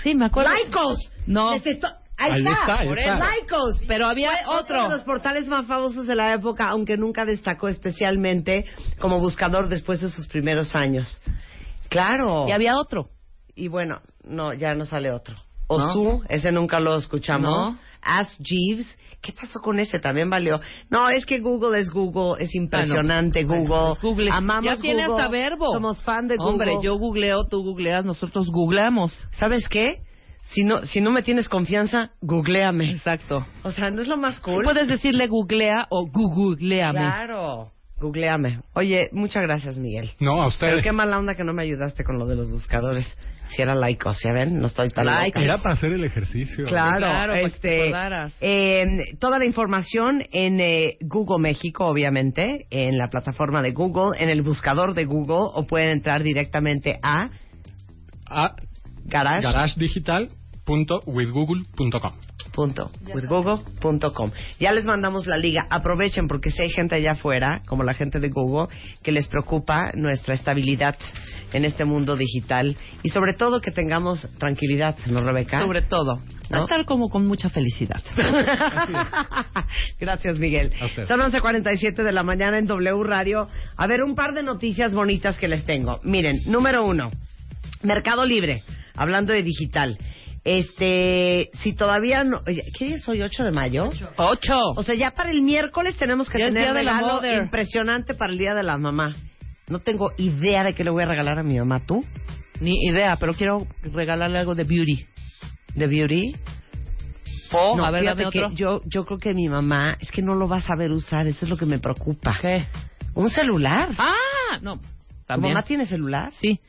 Sí, 0.03 0.13
me 0.15 0.25
acuerdo. 0.25 0.51
¡Laicos! 0.51 0.97
No. 1.27 1.49
Ahí, 1.49 1.61
Ahí 2.31 2.41
está, 2.41 2.53
está, 2.53 2.79
ahí 2.79 2.87
por 2.87 2.99
está. 2.99 3.15
Laicos. 3.17 3.81
Pero 3.87 4.05
había 4.05 4.31
Fue 4.45 4.55
otro. 4.55 4.83
de 4.83 4.89
los 4.89 5.01
portales 5.03 5.47
más 5.47 5.65
famosos 5.65 6.05
de 6.05 6.15
la 6.15 6.33
época, 6.33 6.67
aunque 6.69 6.95
nunca 6.95 7.25
destacó 7.25 7.67
especialmente 7.69 8.65
como 8.99 9.19
buscador 9.19 9.67
después 9.67 9.99
de 9.99 10.09
sus 10.09 10.27
primeros 10.27 10.75
años. 10.75 11.21
Claro. 11.89 12.45
Y 12.47 12.51
había 12.51 12.75
otro. 12.77 13.09
Y 13.55 13.67
bueno, 13.67 14.01
no, 14.23 14.53
ya 14.53 14.75
no 14.75 14.85
sale 14.85 15.11
otro. 15.11 15.35
¿No? 15.69 15.75
Osu, 15.75 16.23
ese 16.29 16.51
nunca 16.51 16.79
lo 16.79 16.95
escuchamos. 16.97 17.73
No. 17.73 17.79
Ask 18.01 18.39
Jeeves. 18.43 18.97
¿Qué 19.23 19.31
pasó 19.31 19.61
con 19.61 19.79
ese? 19.79 19.99
También 19.99 20.29
valió. 20.29 20.59
No, 20.89 21.09
es 21.09 21.25
que 21.25 21.39
Google 21.39 21.79
es 21.79 21.89
Google, 21.89 22.43
es 22.43 22.53
impresionante 22.53 23.45
Bueno, 23.45 23.63
Google. 23.63 23.89
pues 23.91 24.01
Google. 24.01 24.29
Amamos 24.33 24.65
ya 24.65 24.81
tiene 24.81 25.07
Google. 25.07 25.23
hasta 25.23 25.31
verbo. 25.31 25.73
Somos 25.73 26.03
fan 26.03 26.27
de 26.27 26.35
Google. 26.35 26.51
Hombre, 26.51 26.73
yo 26.83 26.97
googleo, 26.97 27.45
tú 27.45 27.63
googleas, 27.63 28.03
nosotros 28.03 28.47
googleamos. 28.51 29.13
¿Sabes 29.31 29.69
qué? 29.69 30.01
Si 30.41 30.65
no, 30.65 30.85
si 30.85 30.99
no 30.99 31.09
me 31.11 31.21
tienes 31.23 31.47
confianza, 31.47 32.11
googleame. 32.21 32.91
Exacto. 32.91 33.45
O 33.63 33.71
sea, 33.71 33.89
¿no 33.91 34.01
es 34.01 34.09
lo 34.09 34.17
más 34.17 34.41
cool? 34.41 34.61
Puedes 34.65 34.89
decirle 34.89 35.27
googlea 35.27 35.87
o 35.89 36.05
googleame. 36.05 36.99
Claro. 36.99 37.71
Googleame. 38.03 38.59
Oye, 38.73 39.09
muchas 39.13 39.41
gracias, 39.43 39.77
Miguel. 39.77 40.11
No, 40.19 40.33
a 40.33 40.35
Pero 40.35 40.47
ustedes. 40.49 40.83
qué 40.83 40.91
mala 40.91 41.17
onda 41.17 41.33
que 41.35 41.43
no 41.43 41.53
me 41.53 41.63
ayudaste 41.63 42.03
con 42.03 42.19
lo 42.19 42.27
de 42.27 42.35
los 42.35 42.51
buscadores. 42.51 43.05
Si 43.49 43.61
era 43.61 43.75
laico, 43.75 44.13
¿sí 44.13 44.29
ven? 44.31 44.59
No 44.59 44.67
estoy 44.67 44.89
tan 44.89 45.05
Laico. 45.05 45.39
Era 45.39 45.57
para 45.57 45.73
hacer 45.75 45.91
el 45.91 46.03
ejercicio. 46.03 46.65
Claro, 46.65 46.97
Claro, 46.97 47.33
para 47.33 47.43
que 47.43 47.49
te 47.59 47.89
este, 47.89 48.33
eh, 48.41 48.85
toda 49.19 49.37
la 49.39 49.45
información 49.45 50.23
en 50.31 50.59
eh, 50.59 50.97
Google 51.01 51.39
México, 51.41 51.85
obviamente, 51.85 52.67
en 52.69 52.97
la 52.97 53.09
plataforma 53.09 53.61
de 53.61 53.71
Google, 53.71 54.17
en 54.21 54.29
el 54.29 54.41
buscador 54.43 54.93
de 54.93 55.05
Google, 55.05 55.49
o 55.53 55.65
pueden 55.67 55.89
entrar 55.89 56.23
directamente 56.23 56.99
a 57.03 57.29
A 58.29 58.55
Garage. 59.05 59.43
garagedigital.withgoogle.com. 59.45 62.13
punto 62.53 62.91
withgoogle.com. 63.13 64.31
Ya 64.59 64.71
les 64.71 64.85
mandamos 64.85 65.27
la 65.27 65.37
liga. 65.37 65.67
Aprovechen 65.69 66.27
porque 66.27 66.51
si 66.51 66.61
hay 66.61 66.69
gente 66.69 66.95
allá 66.95 67.11
afuera, 67.11 67.61
como 67.67 67.83
la 67.83 67.93
gente 67.93 68.19
de 68.19 68.29
Google, 68.29 68.73
que 69.01 69.11
les 69.11 69.27
preocupa 69.27 69.91
nuestra 69.95 70.33
estabilidad 70.35 70.95
en 71.51 71.65
este 71.65 71.83
mundo 71.83 72.15
digital 72.15 72.77
y 73.03 73.09
sobre 73.09 73.33
todo 73.33 73.59
que 73.59 73.71
tengamos 73.71 74.27
tranquilidad, 74.37 74.95
¿no, 75.07 75.21
Rebeca? 75.21 75.59
Sobre 75.61 75.81
todo. 75.81 76.21
¿No? 76.49 76.63
Estar 76.63 76.85
como 76.85 77.09
con 77.09 77.25
mucha 77.25 77.49
felicidad. 77.49 78.01
Gracias, 79.99 80.37
Miguel. 80.39 80.71
Son 81.07 81.19
11.47 81.19 82.03
de 82.03 82.11
la 82.11 82.23
mañana 82.23 82.59
en 82.59 82.67
W 82.67 83.03
Radio. 83.03 83.49
A 83.75 83.87
ver, 83.87 84.03
un 84.03 84.15
par 84.15 84.33
de 84.33 84.43
noticias 84.43 84.93
bonitas 84.93 85.39
que 85.39 85.47
les 85.47 85.65
tengo. 85.65 85.99
Miren, 86.03 86.35
número 86.45 86.85
uno, 86.85 87.09
Mercado 87.81 88.23
Libre, 88.25 88.61
hablando 88.95 89.33
de 89.33 89.41
digital. 89.41 89.97
Este, 90.43 91.49
si 91.61 91.73
todavía 91.73 92.23
no... 92.23 92.41
oye, 92.45 92.61
¿Qué 92.77 92.85
día 92.85 92.95
es 92.97 93.07
hoy? 93.07 93.19
¿8 93.19 93.43
de 93.43 93.51
mayo? 93.51 93.91
Ocho. 94.17 94.59
O 94.75 94.83
sea, 94.83 94.93
ya 94.95 95.11
para 95.11 95.31
el 95.31 95.41
miércoles 95.41 95.95
tenemos 95.95 96.29
que 96.29 96.39
Ya 96.39 96.47
tener 96.47 96.73
de 96.73 96.83
la 96.83 96.99
regalo 96.99 97.43
impresionante 97.43 98.13
para 98.13 98.33
el 98.33 98.37
Día 98.37 98.53
de 98.53 98.63
la 98.63 98.77
Mamá. 98.77 99.15
No 99.67 99.79
tengo 99.79 100.11
idea 100.17 100.63
de 100.63 100.75
qué 100.75 100.83
le 100.83 100.91
voy 100.91 101.03
a 101.03 101.05
regalar 101.05 101.39
a 101.39 101.43
mi 101.43 101.57
mamá. 101.57 101.79
¿Tú? 101.85 102.03
Ni 102.59 102.75
idea, 102.89 103.15
pero 103.17 103.33
quiero 103.33 103.65
regalarle 103.81 104.39
algo 104.39 104.55
de 104.55 104.65
beauty. 104.65 105.05
¿De 105.75 105.87
Beauty? 105.87 106.35
O, 107.51 107.77
no, 107.77 107.85
a 107.85 107.91
ver, 107.91 108.03
que 108.15 108.25
otro. 108.25 108.51
yo, 108.53 108.81
yo 108.85 109.05
creo 109.05 109.19
que 109.19 109.33
mi 109.33 109.47
mamá 109.47 109.97
es 109.99 110.11
que 110.11 110.21
no 110.21 110.35
lo 110.35 110.47
va 110.47 110.57
a 110.57 110.61
saber 110.61 110.91
usar. 110.91 111.27
Eso 111.27 111.45
es 111.45 111.49
lo 111.49 111.57
que 111.57 111.65
me 111.65 111.79
preocupa. 111.79 112.37
¿Qué? 112.41 112.65
Un 113.13 113.29
celular. 113.29 113.89
Ah, 113.97 114.57
no. 114.61 114.79
¿Tu 115.27 115.39
mamá 115.39 115.63
tiene 115.63 115.85
celular? 115.85 116.31
Sí. 116.33 116.59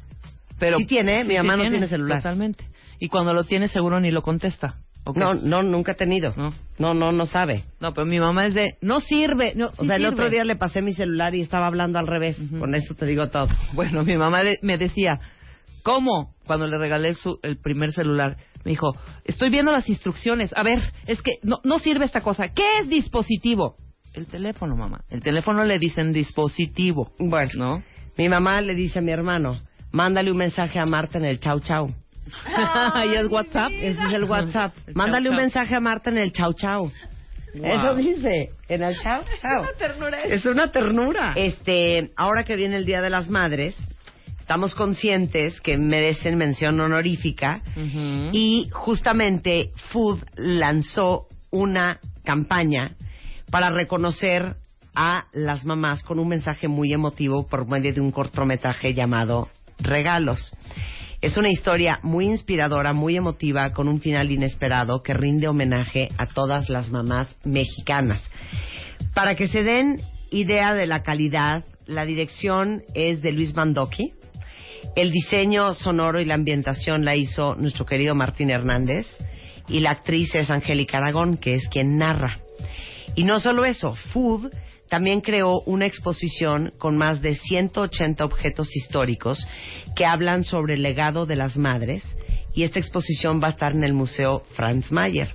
Pero 0.58 0.78
Sí 0.78 0.86
tiene, 0.86 1.24
mi 1.24 1.36
mamá 1.36 1.56
no 1.56 1.68
tiene 1.68 1.88
celular. 1.88 2.18
Totalmente. 2.18 2.64
Y 2.98 3.08
cuando 3.08 3.34
lo 3.34 3.44
tiene 3.44 3.68
seguro 3.68 4.00
ni 4.00 4.10
lo 4.10 4.22
contesta. 4.22 4.76
No, 5.14 5.34
no, 5.34 5.62
nunca 5.62 5.92
ha 5.92 5.96
tenido. 5.96 6.32
No. 6.34 6.54
no, 6.78 6.94
no, 6.94 7.12
no 7.12 7.26
sabe. 7.26 7.64
No, 7.78 7.92
pero 7.92 8.06
mi 8.06 8.18
mamá 8.18 8.46
es 8.46 8.54
de, 8.54 8.78
no 8.80 9.00
sirve. 9.00 9.52
No, 9.54 9.70
O 9.76 9.84
sea, 9.84 9.96
el 9.96 10.06
otro 10.06 10.30
día 10.30 10.44
le 10.44 10.56
pasé 10.56 10.80
mi 10.80 10.94
celular 10.94 11.34
y 11.34 11.42
estaba 11.42 11.66
hablando 11.66 11.98
al 11.98 12.06
revés. 12.06 12.38
Con 12.58 12.74
eso 12.74 12.94
te 12.94 13.04
digo 13.04 13.28
todo. 13.28 13.48
Bueno, 13.74 14.02
mi 14.02 14.16
mamá 14.16 14.42
le- 14.42 14.58
me 14.62 14.78
decía, 14.78 15.20
¿cómo? 15.82 16.34
Cuando 16.46 16.66
le 16.66 16.78
regalé 16.78 17.12
su, 17.14 17.38
el 17.42 17.58
primer 17.58 17.92
celular, 17.92 18.38
me 18.64 18.70
dijo, 18.70 18.96
estoy 19.24 19.50
viendo 19.50 19.72
las 19.72 19.88
instrucciones. 19.90 20.52
A 20.56 20.62
ver, 20.62 20.78
es 21.06 21.20
que 21.20 21.32
no, 21.42 21.58
no 21.64 21.78
sirve 21.80 22.06
esta 22.06 22.22
cosa. 22.22 22.48
¿Qué 22.54 22.64
es 22.80 22.88
dispositivo? 22.88 23.76
El 24.14 24.26
teléfono, 24.26 24.74
mamá. 24.76 25.02
El 25.10 25.20
teléfono 25.20 25.64
le 25.64 25.78
dicen 25.78 26.12
dispositivo. 26.14 27.12
Bueno, 27.18 27.50
¿No? 27.56 27.82
mi 28.16 28.28
mamá 28.30 28.60
le 28.62 28.74
dice 28.74 29.00
a 29.00 29.02
mi 29.02 29.10
hermano, 29.10 29.60
mándale 29.92 30.30
un 30.30 30.38
mensaje 30.38 30.78
a 30.78 30.86
Marta 30.86 31.18
en 31.18 31.24
el 31.26 31.40
chau 31.40 31.60
chau. 31.60 31.94
¿Y 33.06 33.14
es 33.14 33.30
WhatsApp? 33.30 33.70
Ese 33.72 34.00
es 34.08 34.12
el 34.12 34.24
WhatsApp. 34.24 34.74
El 34.86 34.94
mándale 34.94 35.24
chau, 35.24 35.32
un 35.32 35.36
chau. 35.36 35.44
mensaje 35.44 35.74
a 35.74 35.80
Marta 35.80 36.10
en 36.10 36.18
el 36.18 36.32
chau 36.32 36.52
chau. 36.54 36.90
Wow. 37.54 37.66
Eso 37.66 37.94
dice, 37.94 38.50
en 38.68 38.82
el 38.82 38.96
chau 38.96 39.22
chau. 39.40 39.64
Es 40.24 40.44
una 40.44 40.70
ternura. 40.72 41.34
Este, 41.36 42.10
ahora 42.16 42.44
que 42.44 42.56
viene 42.56 42.76
el 42.76 42.84
Día 42.84 43.00
de 43.00 43.10
las 43.10 43.28
Madres, 43.28 43.76
estamos 44.40 44.74
conscientes 44.74 45.60
que 45.60 45.78
merecen 45.78 46.36
mención 46.36 46.80
honorífica 46.80 47.62
y 48.32 48.68
justamente 48.72 49.70
Food 49.92 50.24
lanzó 50.36 51.28
una 51.50 52.00
campaña 52.24 52.96
para 53.50 53.70
reconocer 53.70 54.56
a 54.94 55.26
las 55.32 55.64
mamás 55.64 56.02
con 56.02 56.18
un 56.18 56.28
mensaje 56.28 56.68
muy 56.68 56.92
emotivo 56.92 57.46
por 57.46 57.66
medio 57.66 57.92
de 57.92 58.00
un 58.00 58.10
cortometraje 58.10 58.94
llamado 58.94 59.48
Regalos. 59.78 60.52
Es 61.24 61.38
una 61.38 61.48
historia 61.48 62.00
muy 62.02 62.26
inspiradora, 62.26 62.92
muy 62.92 63.16
emotiva, 63.16 63.72
con 63.72 63.88
un 63.88 63.98
final 63.98 64.30
inesperado 64.30 65.02
que 65.02 65.14
rinde 65.14 65.48
homenaje 65.48 66.10
a 66.18 66.26
todas 66.26 66.68
las 66.68 66.90
mamás 66.90 67.34
mexicanas. 67.44 68.22
Para 69.14 69.34
que 69.34 69.48
se 69.48 69.64
den 69.64 70.02
idea 70.30 70.74
de 70.74 70.86
la 70.86 71.02
calidad, 71.02 71.64
la 71.86 72.04
dirección 72.04 72.82
es 72.92 73.22
de 73.22 73.32
Luis 73.32 73.54
Mandoki 73.54 74.12
El 74.96 75.12
diseño 75.12 75.72
sonoro 75.72 76.20
y 76.20 76.26
la 76.26 76.34
ambientación 76.34 77.06
la 77.06 77.16
hizo 77.16 77.54
nuestro 77.54 77.86
querido 77.86 78.14
Martín 78.14 78.50
Hernández 78.50 79.06
y 79.66 79.80
la 79.80 79.92
actriz 79.92 80.28
es 80.34 80.50
Angélica 80.50 80.98
Aragón, 80.98 81.38
que 81.38 81.54
es 81.54 81.66
quien 81.70 81.96
narra. 81.96 82.40
Y 83.14 83.24
no 83.24 83.40
solo 83.40 83.64
eso, 83.64 83.94
Food 84.12 84.50
también 84.94 85.22
creó 85.22 85.58
una 85.66 85.86
exposición 85.86 86.72
con 86.78 86.96
más 86.96 87.20
de 87.20 87.34
180 87.34 88.24
objetos 88.24 88.68
históricos 88.76 89.44
que 89.96 90.06
hablan 90.06 90.44
sobre 90.44 90.74
el 90.74 90.82
legado 90.82 91.26
de 91.26 91.34
las 91.34 91.56
madres 91.56 92.04
y 92.54 92.62
esta 92.62 92.78
exposición 92.78 93.40
va 93.42 93.48
a 93.48 93.50
estar 93.50 93.72
en 93.72 93.82
el 93.82 93.92
Museo 93.92 94.44
Franz 94.54 94.92
Mayer. 94.92 95.34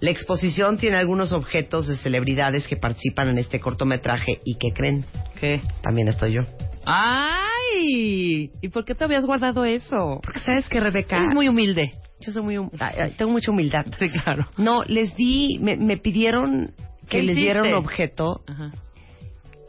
La 0.00 0.10
exposición 0.10 0.76
tiene 0.76 0.96
algunos 0.96 1.30
objetos 1.32 1.86
de 1.86 1.96
celebridades 1.98 2.66
que 2.66 2.76
participan 2.76 3.28
en 3.28 3.38
este 3.38 3.60
cortometraje 3.60 4.40
y 4.44 4.56
que 4.56 4.70
creen 4.74 5.06
¿Qué? 5.38 5.60
también 5.82 6.08
estoy 6.08 6.32
yo. 6.34 6.40
¡Ay! 6.84 8.50
¿Y 8.60 8.68
por 8.70 8.84
qué 8.84 8.96
te 8.96 9.04
habías 9.04 9.24
guardado 9.24 9.64
eso? 9.64 10.18
Porque 10.20 10.40
sabes 10.40 10.68
que 10.68 10.80
Rebeca, 10.80 11.18
Es 11.22 11.32
muy 11.32 11.46
humilde. 11.46 11.92
yo 12.18 12.32
soy 12.32 12.42
muy 12.42 12.58
hum- 12.58 12.70
tengo 13.16 13.30
mucha 13.30 13.52
humildad. 13.52 13.86
Sí, 14.00 14.08
claro. 14.10 14.48
No, 14.58 14.82
les 14.82 15.14
di, 15.14 15.60
me, 15.60 15.76
me 15.76 15.96
pidieron 15.96 16.74
que 17.08 17.18
¿Qué 17.18 17.22
les 17.22 17.36
diera 17.36 17.60
un 17.60 17.66
hiciste? 17.68 17.78
objeto 17.78 18.40
Ajá. 18.48 18.72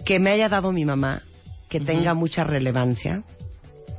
Que 0.07 0.19
me 0.21 0.29
haya 0.31 0.47
dado 0.47 0.71
mi 0.71 0.85
mamá, 0.85 1.21
que 1.69 1.81
tenga 1.81 2.13
mucha 2.13 2.45
relevancia. 2.45 3.23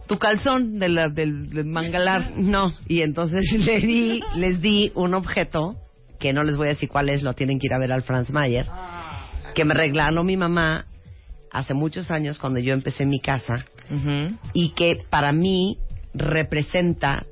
Tu 0.06 0.18
calzón 0.18 0.78
de 0.78 0.88
la- 0.88 1.08
del, 1.10 1.50
del 1.50 1.66
mangalar. 1.66 2.32
No, 2.34 2.72
y 2.88 3.02
entonces 3.02 3.44
le 3.58 3.78
di, 3.80 4.20
les 4.36 4.62
di 4.62 4.90
un 4.94 5.12
objeto 5.12 5.76
que 6.18 6.32
no 6.32 6.44
les 6.44 6.56
voy 6.56 6.68
a 6.68 6.70
decir 6.70 6.88
cuál 6.88 7.10
es, 7.10 7.22
lo 7.22 7.34
tienen 7.34 7.58
que 7.58 7.66
ir 7.66 7.74
a 7.74 7.78
ver 7.78 7.92
al 7.92 8.00
Franz 8.02 8.30
Mayer, 8.30 8.64
que 9.54 9.66
me 9.66 9.74
regaló 9.74 10.24
mi 10.24 10.38
mamá 10.38 10.86
hace 11.52 11.74
muchos 11.74 12.10
años 12.10 12.38
cuando 12.38 12.58
yo 12.58 12.72
empecé 12.72 13.04
mi 13.04 13.20
casa 13.20 13.56
y 14.54 14.70
que 14.70 14.94
para 15.10 15.30
mí 15.32 15.76
representa 16.14 17.24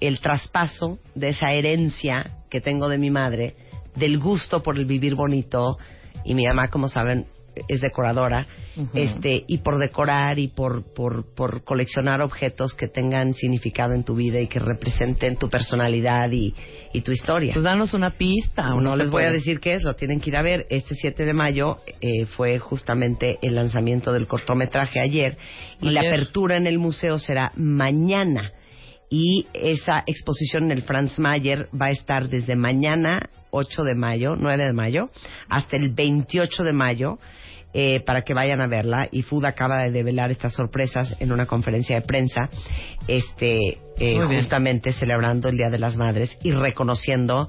el 0.00 0.20
traspaso 0.20 0.98
de 1.14 1.28
esa 1.28 1.52
herencia 1.52 2.38
que 2.50 2.60
tengo 2.62 2.88
de 2.88 2.96
mi 2.98 3.10
madre, 3.10 3.54
del 3.96 4.18
gusto 4.18 4.62
por 4.62 4.78
el 4.78 4.86
vivir 4.86 5.14
bonito 5.14 5.76
y 6.24 6.34
mi 6.34 6.46
mamá, 6.46 6.68
como 6.68 6.88
saben, 6.88 7.26
es 7.66 7.80
decoradora, 7.80 8.46
este 8.94 9.42
y 9.48 9.58
por 9.58 9.78
decorar 9.78 10.38
y 10.38 10.48
por, 10.48 10.94
por 10.94 11.34
por 11.34 11.64
coleccionar 11.64 12.20
objetos 12.20 12.74
que 12.74 12.86
tengan 12.86 13.34
significado 13.34 13.92
en 13.92 14.04
tu 14.04 14.14
vida 14.14 14.38
y 14.40 14.46
que 14.46 14.60
representen 14.60 15.36
tu 15.36 15.48
personalidad 15.48 16.30
y, 16.30 16.54
y 16.92 17.00
tu 17.00 17.12
historia. 17.12 17.52
Pues 17.52 17.64
danos 17.64 17.94
una 17.94 18.10
pista. 18.10 18.74
¿o 18.74 18.80
No, 18.80 18.92
se 18.92 18.98
les 18.98 19.10
voy 19.10 19.24
a 19.24 19.30
decir 19.30 19.60
qué 19.60 19.74
es, 19.74 19.82
lo 19.82 19.94
tienen 19.94 20.20
que 20.20 20.30
ir 20.30 20.36
a 20.36 20.42
ver. 20.42 20.66
Este 20.70 20.94
7 20.94 21.24
de 21.24 21.32
mayo 21.32 21.78
eh, 22.00 22.26
fue 22.26 22.58
justamente 22.58 23.38
el 23.42 23.54
lanzamiento 23.54 24.12
del 24.12 24.26
cortometraje 24.26 25.00
ayer 25.00 25.36
y 25.80 25.90
la 25.90 26.00
apertura 26.00 26.56
en 26.56 26.66
el 26.66 26.78
museo 26.78 27.18
será 27.18 27.52
mañana. 27.56 28.52
Y 29.10 29.46
esa 29.54 30.04
exposición 30.06 30.64
en 30.64 30.72
el 30.72 30.82
Franz 30.82 31.18
Mayer 31.18 31.68
va 31.74 31.86
a 31.86 31.90
estar 31.90 32.28
desde 32.28 32.56
mañana 32.56 33.30
8 33.50 33.84
de 33.84 33.94
mayo, 33.94 34.36
9 34.36 34.64
de 34.64 34.72
mayo, 34.72 35.10
hasta 35.48 35.76
el 35.76 35.90
28 35.90 36.62
de 36.62 36.72
mayo. 36.72 37.18
Eh, 37.74 38.00
para 38.00 38.22
que 38.22 38.34
vayan 38.34 38.60
a 38.60 38.66
verla. 38.66 39.08
Y 39.10 39.22
Food 39.22 39.44
acaba 39.44 39.78
de 39.84 39.90
develar 39.90 40.30
estas 40.30 40.54
sorpresas 40.54 41.16
en 41.20 41.32
una 41.32 41.46
conferencia 41.46 41.96
de 41.96 42.02
prensa 42.02 42.50
este 43.06 43.78
eh, 43.98 44.20
justamente 44.26 44.92
celebrando 44.92 45.48
el 45.48 45.56
Día 45.56 45.70
de 45.70 45.78
las 45.78 45.96
Madres 45.96 46.38
y 46.42 46.52
reconociendo 46.52 47.48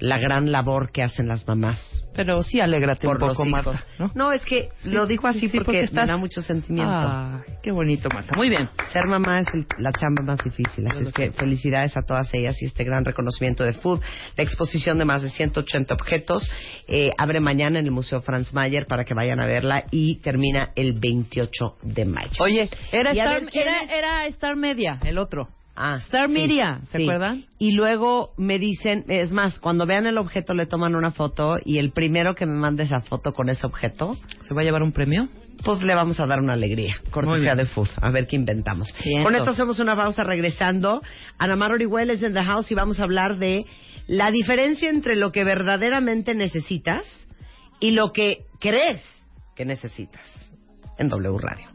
la 0.00 0.18
gran 0.18 0.50
labor 0.50 0.90
que 0.90 1.02
hacen 1.02 1.28
las 1.28 1.46
mamás 1.46 2.04
Pero 2.14 2.42
sí, 2.42 2.60
alégrate 2.60 3.06
por 3.06 3.22
un 3.22 3.30
poco. 3.30 3.44
Marta. 3.44 3.84
¿no? 3.98 4.10
No, 4.14 4.32
es 4.32 4.44
que 4.44 4.68
lo 4.84 5.06
digo 5.06 5.26
así 5.28 5.48
sí, 5.48 5.58
porque, 5.58 5.80
estás- 5.82 6.06
me 6.06 6.12
da 6.12 6.16
mucho 6.16 6.42
sentimiento. 6.42 6.90
Ah, 6.92 7.42
qué 7.62 7.70
bonito, 7.70 8.08
Marta. 8.12 8.34
Muy 8.36 8.50
bien. 8.50 8.68
Ser 8.92 9.06
mamá 9.06 9.40
es 9.40 9.46
el- 9.54 9.66
la 9.78 9.90
chamba 9.92 10.22
más 10.24 10.44
difícil, 10.44 10.86
así 10.88 11.04
es 11.04 11.12
que 11.12 11.32
felicidades 11.32 11.96
a 11.96 12.02
todas 12.02 12.32
ellas 12.34 12.60
y 12.60 12.66
este 12.66 12.84
gran 12.84 13.04
reconocimiento 13.04 13.64
de 13.64 13.72
Food. 13.72 14.00
La 14.36 14.44
exposición 14.44 14.98
de 14.98 15.04
más 15.04 15.22
de 15.22 15.30
180 15.30 15.94
objetos 15.94 16.50
eh, 16.88 17.10
abre 17.18 17.40
mañana 17.40 17.78
en 17.78 17.86
el 17.86 17.92
Museo 17.92 18.20
Franz 18.20 18.52
Mayer 18.52 18.86
para 18.86 19.04
que 19.04 19.14
vayan 19.14 19.40
a 19.40 19.46
verla 19.46 19.84
y 19.90 20.16
termina 20.20 20.70
el 20.76 20.92
28 21.00 21.76
de 21.82 22.04
mayo. 22.04 22.30
Oye, 22.40 22.68
era 22.92 23.12
Star, 23.12 23.40
ver, 23.42 23.50
¿quién 23.50 23.68
era, 23.68 23.82
era 23.96 24.26
Star 24.26 24.56
Media, 24.56 24.98
el 25.04 25.18
otro. 25.18 25.46
Ah, 25.76 25.96
Star 25.96 26.28
Media, 26.28 26.80
¿se 26.90 27.02
acuerdan? 27.02 27.46
Y 27.58 27.72
luego 27.72 28.32
me 28.36 28.58
dicen, 28.58 29.04
es 29.08 29.32
más, 29.32 29.58
cuando 29.58 29.86
vean 29.86 30.06
el 30.06 30.18
objeto 30.18 30.54
le 30.54 30.66
toman 30.66 30.94
una 30.94 31.10
foto 31.10 31.58
y 31.64 31.78
el 31.78 31.90
primero 31.92 32.34
que 32.34 32.46
me 32.46 32.54
mande 32.54 32.84
esa 32.84 33.00
foto 33.00 33.32
con 33.32 33.48
ese 33.48 33.66
objeto, 33.66 34.16
¿Se 34.46 34.54
va 34.54 34.60
a 34.60 34.64
llevar 34.64 34.82
un 34.82 34.92
premio? 34.92 35.28
pues 35.64 35.82
le 35.82 35.94
vamos 35.94 36.20
a 36.20 36.26
dar 36.26 36.40
una 36.40 36.52
alegría. 36.54 36.94
Cortesía 37.10 37.54
de 37.54 37.66
Food. 37.66 37.88
A 38.00 38.10
ver 38.10 38.26
qué 38.26 38.36
inventamos. 38.36 38.88
Bien, 39.04 39.22
Con 39.22 39.34
esto 39.34 39.50
hacemos 39.50 39.78
una 39.78 39.96
pausa 39.96 40.22
regresando. 40.24 41.00
Ana 41.38 41.56
Mar 41.56 41.72
Orihuela 41.72 42.12
es 42.12 42.22
en 42.22 42.34
The 42.34 42.42
House 42.42 42.70
y 42.70 42.74
vamos 42.74 43.00
a 43.00 43.04
hablar 43.04 43.38
de 43.38 43.64
la 44.06 44.30
diferencia 44.30 44.90
entre 44.90 45.16
lo 45.16 45.32
que 45.32 45.44
verdaderamente 45.44 46.34
necesitas 46.34 47.04
y 47.80 47.92
lo 47.92 48.12
que 48.12 48.44
crees 48.60 49.02
que 49.56 49.64
necesitas. 49.64 50.22
En 50.98 51.08
W 51.08 51.38
Radio. 51.38 51.68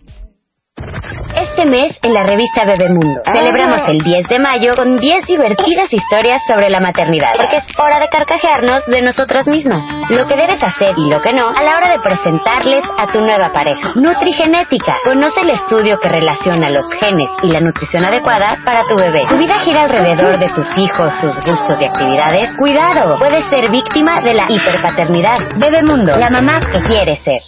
Este 1.60 1.72
mes 1.72 2.00
en 2.04 2.13
la 2.13 2.24
revista 2.24 2.63
Bebemundo 2.63 3.19
celebramos 3.26 3.86
el 3.89 3.98
10 3.98 4.30
de 4.30 4.39
mayo 4.39 4.72
con 4.78 4.95
10 4.95 5.26
divertidas 5.26 5.91
historias 5.91 6.41
sobre 6.48 6.69
la 6.69 6.80
maternidad, 6.80 7.34
porque 7.36 7.58
es 7.58 7.78
hora 7.78 8.00
de 8.00 8.08
carcajearnos 8.08 8.86
de 8.86 9.02
nosotras 9.02 9.45
mismas. 9.45 9.84
Lo 10.10 10.26
que 10.26 10.38
debes 10.38 10.63
hacer 10.63 10.93
y 10.95 11.10
lo 11.10 11.22
que 11.22 11.34
no 11.34 11.50
a 11.50 11.62
la 11.62 11.76
hora 11.76 11.89
de 11.89 12.00
presentarles 12.00 12.86
a 12.98 13.08
tu 13.08 13.19
nueva 13.19 13.52
pareja. 13.52 13.91
Nutrigenética. 13.95 14.93
Conoce 15.04 15.41
el 15.41 15.50
estudio 15.50 16.00
que 16.00 16.08
relaciona 16.08 16.69
los 16.69 16.89
genes 16.98 17.30
y 17.43 17.48
la 17.50 17.60
nutrición 17.60 18.06
adecuada 18.06 18.60
para 18.63 18.86
tu 18.86 18.95
bebé. 18.95 19.26
Tu 19.28 19.36
vida 19.36 19.60
gira 19.60 19.84
alrededor 19.84 20.39
de 20.39 20.48
tus 20.56 20.78
hijos, 20.78 21.12
sus 21.19 21.36
gustos 21.43 21.82
y 21.82 21.84
actividades. 21.84 22.56
Cuidado, 22.58 23.17
puedes 23.19 23.43
ser 23.50 23.69
víctima 23.69 24.22
de 24.22 24.34
la 24.34 24.45
hiperpaternidad. 24.48 25.58
Bebemundo, 25.58 26.15
la 26.17 26.30
mamá 26.30 26.62
que 26.62 26.80
quiere 26.88 27.17
ser. 27.17 27.41